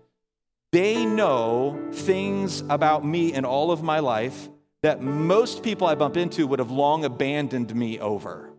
they 0.72 1.04
know 1.04 1.90
things 1.92 2.62
about 2.68 3.04
me 3.04 3.34
and 3.34 3.44
all 3.44 3.70
of 3.70 3.82
my 3.82 3.98
life 3.98 4.48
that 4.82 5.00
most 5.00 5.62
people 5.62 5.86
I 5.86 5.94
bump 5.94 6.16
into 6.16 6.46
would 6.46 6.58
have 6.58 6.70
long 6.70 7.04
abandoned 7.04 7.74
me 7.74 8.00
over. 8.00 8.52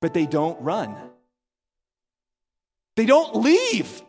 but 0.00 0.14
they 0.14 0.26
don't 0.26 0.60
run. 0.60 0.96
They 2.96 3.06
don't 3.06 3.36
leave. 3.36 4.02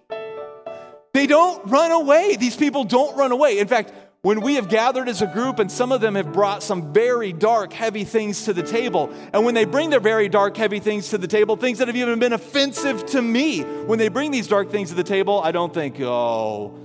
They 1.13 1.27
don't 1.27 1.69
run 1.69 1.91
away. 1.91 2.37
These 2.37 2.55
people 2.55 2.83
don't 2.85 3.15
run 3.17 3.31
away. 3.31 3.59
In 3.59 3.67
fact, 3.67 3.93
when 4.23 4.41
we 4.41 4.55
have 4.55 4.69
gathered 4.69 5.09
as 5.09 5.21
a 5.23 5.27
group 5.27 5.57
and 5.57 5.71
some 5.71 5.91
of 5.91 5.99
them 5.99 6.13
have 6.13 6.31
brought 6.31 6.61
some 6.61 6.93
very 6.93 7.33
dark, 7.33 7.73
heavy 7.73 8.03
things 8.03 8.45
to 8.45 8.53
the 8.53 8.61
table, 8.61 9.11
and 9.33 9.43
when 9.43 9.55
they 9.55 9.65
bring 9.65 9.89
their 9.89 9.99
very 9.99 10.29
dark, 10.29 10.55
heavy 10.55 10.79
things 10.79 11.09
to 11.09 11.17
the 11.17 11.27
table, 11.27 11.55
things 11.55 11.79
that 11.79 11.87
have 11.87 11.97
even 11.97 12.19
been 12.19 12.33
offensive 12.33 13.03
to 13.07 13.21
me, 13.21 13.61
when 13.61 13.97
they 13.97 14.09
bring 14.09 14.29
these 14.29 14.47
dark 14.47 14.69
things 14.69 14.89
to 14.89 14.95
the 14.95 15.03
table, 15.03 15.41
I 15.43 15.51
don't 15.51 15.73
think, 15.73 15.99
oh, 16.01 16.77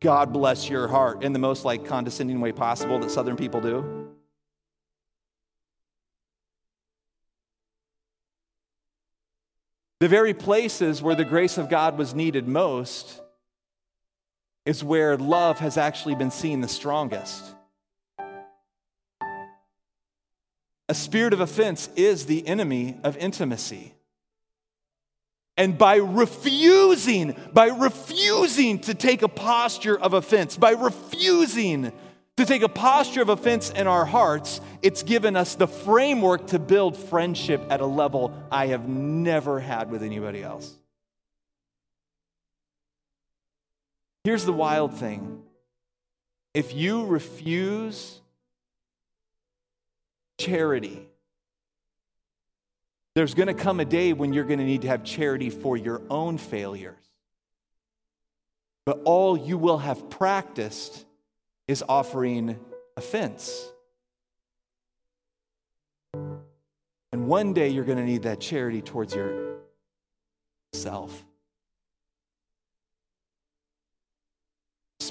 God 0.00 0.32
bless 0.32 0.68
your 0.68 0.88
heart 0.88 1.22
in 1.22 1.32
the 1.32 1.38
most 1.38 1.64
like 1.64 1.84
condescending 1.86 2.40
way 2.40 2.52
possible 2.52 2.98
that 2.98 3.10
Southern 3.10 3.36
people 3.36 3.60
do. 3.60 4.10
The 10.00 10.08
very 10.08 10.34
places 10.34 11.00
where 11.00 11.14
the 11.14 11.24
grace 11.24 11.56
of 11.56 11.70
God 11.70 11.96
was 11.96 12.12
needed 12.12 12.48
most 12.48 13.22
is 14.66 14.82
where 14.82 15.16
love 15.16 15.58
has 15.58 15.76
actually 15.76 16.14
been 16.14 16.30
seen 16.30 16.60
the 16.60 16.68
strongest. 16.68 17.54
A 20.88 20.94
spirit 20.94 21.32
of 21.32 21.40
offense 21.40 21.88
is 21.96 22.26
the 22.26 22.46
enemy 22.46 22.98
of 23.02 23.16
intimacy. 23.16 23.94
And 25.56 25.78
by 25.78 25.96
refusing, 25.96 27.36
by 27.52 27.68
refusing 27.68 28.80
to 28.80 28.94
take 28.94 29.22
a 29.22 29.28
posture 29.28 29.98
of 29.98 30.12
offense, 30.12 30.56
by 30.56 30.72
refusing 30.72 31.92
to 32.36 32.44
take 32.44 32.62
a 32.62 32.68
posture 32.68 33.22
of 33.22 33.28
offense 33.28 33.70
in 33.70 33.86
our 33.86 34.04
hearts, 34.04 34.60
it's 34.82 35.04
given 35.04 35.36
us 35.36 35.54
the 35.54 35.68
framework 35.68 36.48
to 36.48 36.58
build 36.58 36.96
friendship 36.96 37.62
at 37.70 37.80
a 37.80 37.86
level 37.86 38.34
I 38.50 38.66
have 38.66 38.88
never 38.88 39.60
had 39.60 39.90
with 39.90 40.02
anybody 40.02 40.42
else. 40.42 40.76
Here's 44.24 44.44
the 44.46 44.52
wild 44.52 44.94
thing 44.94 45.42
if 46.54 46.74
you 46.74 47.04
refuse 47.06 48.20
charity, 50.38 51.06
there's 53.14 53.34
going 53.34 53.48
to 53.48 53.54
come 53.54 53.80
a 53.80 53.84
day 53.84 54.12
when 54.12 54.32
you're 54.32 54.44
going 54.44 54.58
to 54.58 54.64
need 54.64 54.82
to 54.82 54.88
have 54.88 55.04
charity 55.04 55.50
for 55.50 55.76
your 55.76 56.00
own 56.08 56.38
failures. 56.38 56.96
But 58.86 59.02
all 59.04 59.36
you 59.36 59.58
will 59.58 59.78
have 59.78 60.10
practiced 60.10 61.04
is 61.68 61.84
offering 61.88 62.58
offense. 62.96 63.70
And 67.12 67.26
one 67.28 67.52
day 67.52 67.68
you're 67.68 67.84
going 67.84 67.98
to 67.98 68.04
need 68.04 68.22
that 68.24 68.40
charity 68.40 68.82
towards 68.82 69.14
yourself. 70.74 71.24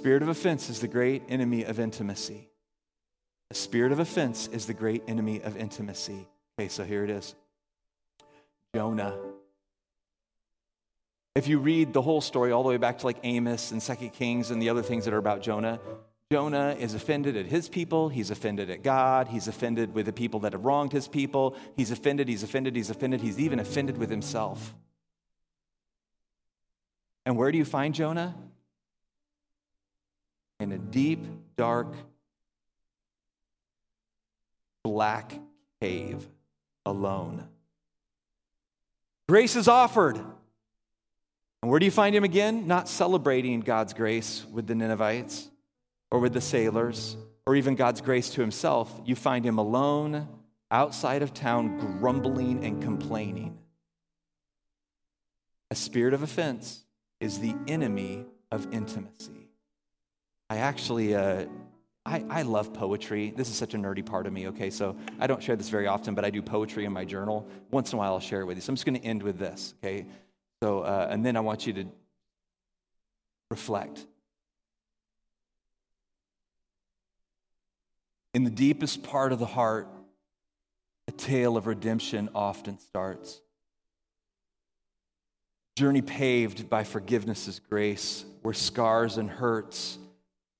Spirit 0.03 0.21
of 0.21 0.27
offense 0.27 0.69
is 0.69 0.81
the 0.81 0.87
great 0.89 1.23
enemy 1.29 1.63
of 1.63 1.79
intimacy. 1.79 2.49
The 3.47 3.55
spirit 3.55 3.93
of 3.93 3.99
offense 3.99 4.47
is 4.47 4.65
the 4.65 4.73
great 4.73 5.01
enemy 5.07 5.41
of 5.41 5.55
intimacy. 5.55 6.27
Okay, 6.59 6.67
so 6.67 6.83
here 6.83 7.05
it 7.05 7.09
is 7.09 7.35
Jonah. 8.75 9.17
If 11.35 11.47
you 11.47 11.57
read 11.57 11.93
the 11.93 12.01
whole 12.01 12.19
story 12.19 12.51
all 12.51 12.63
the 12.63 12.67
way 12.67 12.75
back 12.75 12.97
to 12.97 13.05
like 13.05 13.19
Amos 13.23 13.71
and 13.71 13.81
Second 13.81 14.09
Kings 14.09 14.51
and 14.51 14.61
the 14.61 14.67
other 14.67 14.83
things 14.83 15.05
that 15.05 15.13
are 15.13 15.19
about 15.19 15.41
Jonah, 15.41 15.79
Jonah 16.33 16.75
is 16.77 16.95
offended 16.95 17.37
at 17.37 17.45
his 17.45 17.69
people. 17.69 18.09
He's 18.09 18.29
offended 18.29 18.69
at 18.69 18.83
God. 18.83 19.29
He's 19.29 19.47
offended 19.47 19.93
with 19.93 20.05
the 20.05 20.11
people 20.11 20.41
that 20.41 20.51
have 20.51 20.65
wronged 20.65 20.91
his 20.91 21.07
people. 21.07 21.55
He's 21.77 21.91
offended, 21.91 22.27
he's 22.27 22.43
offended, 22.43 22.75
he's 22.75 22.89
offended. 22.89 23.21
He's 23.21 23.39
even 23.39 23.57
offended 23.57 23.97
with 23.97 24.09
himself. 24.09 24.75
And 27.25 27.37
where 27.37 27.53
do 27.53 27.57
you 27.57 27.63
find 27.63 27.95
Jonah? 27.95 28.35
In 30.63 30.71
a 30.71 30.77
deep, 30.77 31.19
dark, 31.57 31.93
black 34.81 35.37
cave 35.81 36.25
alone. 36.85 37.45
Grace 39.27 39.57
is 39.57 39.67
offered. 39.67 40.15
And 40.15 41.69
where 41.69 41.81
do 41.81 41.85
you 41.85 41.91
find 41.91 42.15
him 42.15 42.23
again? 42.23 42.65
Not 42.65 42.87
celebrating 42.87 43.59
God's 43.59 43.93
grace 43.93 44.45
with 44.53 44.65
the 44.65 44.73
Ninevites 44.73 45.51
or 46.09 46.19
with 46.19 46.31
the 46.31 46.39
sailors 46.39 47.17
or 47.45 47.57
even 47.57 47.75
God's 47.75 47.99
grace 47.99 48.29
to 48.29 48.39
himself. 48.39 49.01
You 49.03 49.17
find 49.17 49.45
him 49.45 49.57
alone 49.57 50.29
outside 50.71 51.23
of 51.23 51.33
town, 51.33 51.77
grumbling 51.99 52.63
and 52.63 52.81
complaining. 52.81 53.57
A 55.71 55.75
spirit 55.75 56.13
of 56.13 56.23
offense 56.23 56.85
is 57.19 57.39
the 57.39 57.53
enemy 57.67 58.27
of 58.49 58.71
intimacy. 58.71 59.42
I 60.53 60.57
actually, 60.57 61.15
uh, 61.15 61.45
I, 62.05 62.23
I 62.29 62.41
love 62.43 62.75
poetry. 62.75 63.33
This 63.35 63.49
is 63.49 63.55
such 63.55 63.73
a 63.73 63.77
nerdy 63.77 64.05
part 64.05 64.27
of 64.27 64.33
me, 64.33 64.49
okay? 64.49 64.69
So 64.69 64.95
I 65.19 65.25
don't 65.25 65.41
share 65.41 65.55
this 65.55 65.69
very 65.69 65.87
often, 65.87 66.13
but 66.13 66.23
I 66.23 66.29
do 66.29 66.43
poetry 66.43 66.85
in 66.85 66.93
my 66.93 67.05
journal. 67.05 67.47
Once 67.71 67.91
in 67.91 67.95
a 67.95 67.97
while, 67.97 68.13
I'll 68.13 68.19
share 68.19 68.41
it 68.41 68.45
with 68.45 68.57
you. 68.57 68.61
So 68.61 68.69
I'm 68.69 68.75
just 68.75 68.85
going 68.85 69.01
to 69.01 69.03
end 69.03 69.23
with 69.23 69.39
this, 69.39 69.73
okay? 69.79 70.05
So, 70.61 70.81
uh, 70.81 71.07
and 71.09 71.25
then 71.25 71.35
I 71.35 71.39
want 71.39 71.65
you 71.65 71.73
to 71.73 71.85
reflect. 73.49 74.05
In 78.35 78.43
the 78.43 78.51
deepest 78.51 79.01
part 79.01 79.31
of 79.31 79.39
the 79.39 79.47
heart, 79.47 79.87
a 81.07 81.11
tale 81.13 81.57
of 81.57 81.65
redemption 81.65 82.29
often 82.35 82.77
starts. 82.77 83.41
Journey 85.77 86.03
paved 86.03 86.69
by 86.69 86.83
forgiveness's 86.83 87.57
grace, 87.57 88.23
where 88.43 88.53
scars 88.53 89.17
and 89.17 89.27
hurts 89.27 89.97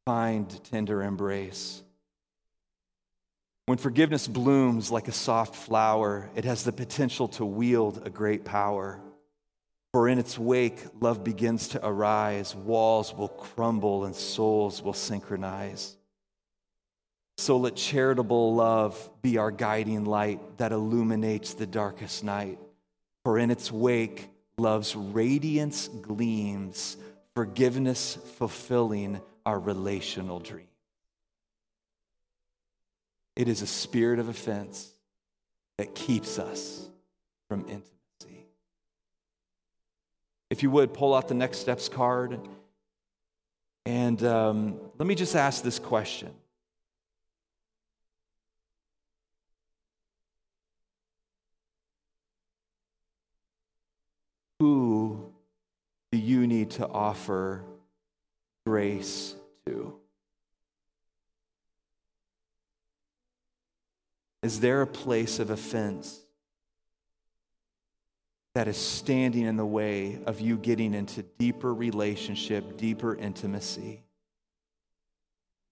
find 0.06 0.64
tender 0.66 1.02
embrace. 1.02 1.82
When 3.66 3.78
forgiveness 3.78 4.28
blooms 4.28 4.92
like 4.92 5.08
a 5.08 5.14
soft 5.14 5.56
flower, 5.56 6.30
it 6.36 6.44
has 6.44 6.64
the 6.64 6.74
potential 6.74 7.30
to 7.30 7.46
wield 7.46 8.02
a 8.06 8.10
great 8.10 8.44
power. 8.44 9.00
For 9.94 10.10
in 10.10 10.20
its 10.20 10.38
wake, 10.38 10.84
love 11.00 11.24
begins 11.24 11.70
to 11.70 11.86
arise, 11.86 12.56
walls 12.56 13.14
will 13.14 13.30
crumble, 13.30 14.04
and 14.04 14.16
souls 14.16 14.82
will 14.82 14.94
synchronize. 14.94 15.96
So 17.38 17.58
let 17.58 17.76
charitable 17.76 18.54
love 18.56 19.10
be 19.22 19.38
our 19.38 19.52
guiding 19.52 20.04
light 20.04 20.58
that 20.58 20.72
illuminates 20.72 21.54
the 21.54 21.66
darkest 21.66 22.24
night. 22.24 22.60
For 23.24 23.40
in 23.40 23.50
its 23.50 23.72
wake, 23.72 24.30
love's 24.58 24.96
radiance 24.96 25.88
gleams, 25.88 26.98
forgiveness 27.34 28.18
fulfilling 28.38 29.22
our 29.46 29.60
relational 29.60 30.40
dream. 30.40 30.68
It 33.36 33.48
is 33.48 33.62
a 33.62 33.68
spirit 33.68 34.20
of 34.20 34.30
offense 34.30 34.92
that 35.78 35.96
keeps 35.96 36.38
us 36.38 36.88
from 37.50 37.62
intimacy. 37.62 38.46
If 40.50 40.62
you 40.62 40.70
would, 40.70 40.94
pull 40.94 41.16
out 41.16 41.28
the 41.28 41.34
next 41.34 41.58
steps 41.58 41.90
card. 41.90 42.40
And 43.86 44.24
um, 44.24 44.80
let 44.98 45.08
me 45.08 45.16
just 45.16 45.36
ask 45.36 45.64
this 45.64 45.80
question 45.80 46.32
Who 54.60 55.34
do 56.12 56.18
you 56.18 56.48
need 56.48 56.70
to 56.72 56.88
offer 56.88 57.64
grace 58.66 59.36
to? 59.66 59.96
Is 64.42 64.60
there 64.60 64.82
a 64.82 64.88
place 64.88 65.40
of 65.40 65.50
offense 65.50 66.20
that 68.56 68.68
is 68.68 68.78
standing 68.78 69.46
in 69.46 69.56
the 69.56 69.66
way 69.66 70.20
of 70.26 70.40
you 70.40 70.58
getting 70.58 70.94
into 70.94 71.24
deeper 71.24 71.74
relationship, 71.74 72.78
deeper 72.78 73.16
intimacy? 73.16 74.04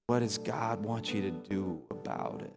What 0.08 0.20
does 0.20 0.38
God 0.38 0.84
want 0.84 1.14
you 1.14 1.22
to 1.22 1.32
do 1.32 1.82
about 1.90 2.42
it? 2.44 2.54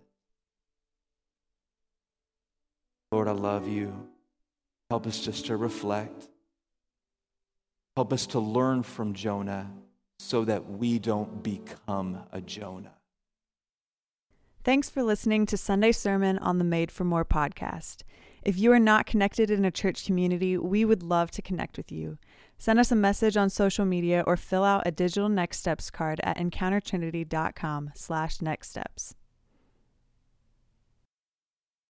Lord, 3.12 3.28
I 3.28 3.32
love 3.32 3.68
you. 3.68 4.08
Help 4.90 5.06
us 5.06 5.20
just 5.20 5.46
to 5.46 5.56
reflect. 5.56 6.28
Help 7.96 8.12
us 8.12 8.26
to 8.28 8.40
learn 8.40 8.82
from 8.82 9.14
Jonah 9.14 9.70
so 10.24 10.44
that 10.44 10.68
we 10.70 10.98
don't 10.98 11.42
become 11.42 12.20
a 12.32 12.40
Jonah. 12.40 12.92
Thanks 14.64 14.88
for 14.88 15.02
listening 15.02 15.44
to 15.46 15.58
Sunday 15.58 15.92
Sermon 15.92 16.38
on 16.38 16.56
the 16.56 16.64
Made 16.64 16.90
for 16.90 17.04
More 17.04 17.24
podcast. 17.24 18.02
If 18.42 18.58
you 18.58 18.72
are 18.72 18.78
not 18.78 19.04
connected 19.04 19.50
in 19.50 19.64
a 19.64 19.70
church 19.70 20.06
community, 20.06 20.56
we 20.56 20.84
would 20.84 21.02
love 21.02 21.30
to 21.32 21.42
connect 21.42 21.76
with 21.76 21.92
you. 21.92 22.18
Send 22.56 22.78
us 22.78 22.90
a 22.90 22.96
message 22.96 23.36
on 23.36 23.50
social 23.50 23.84
media 23.84 24.24
or 24.26 24.38
fill 24.38 24.64
out 24.64 24.86
a 24.86 24.90
digital 24.90 25.28
next 25.28 25.58
steps 25.58 25.90
card 25.90 26.20
at 26.24 26.38
encountertrinity.com 26.38 27.90
slash 27.94 28.40
next 28.40 28.70
steps. 28.70 29.14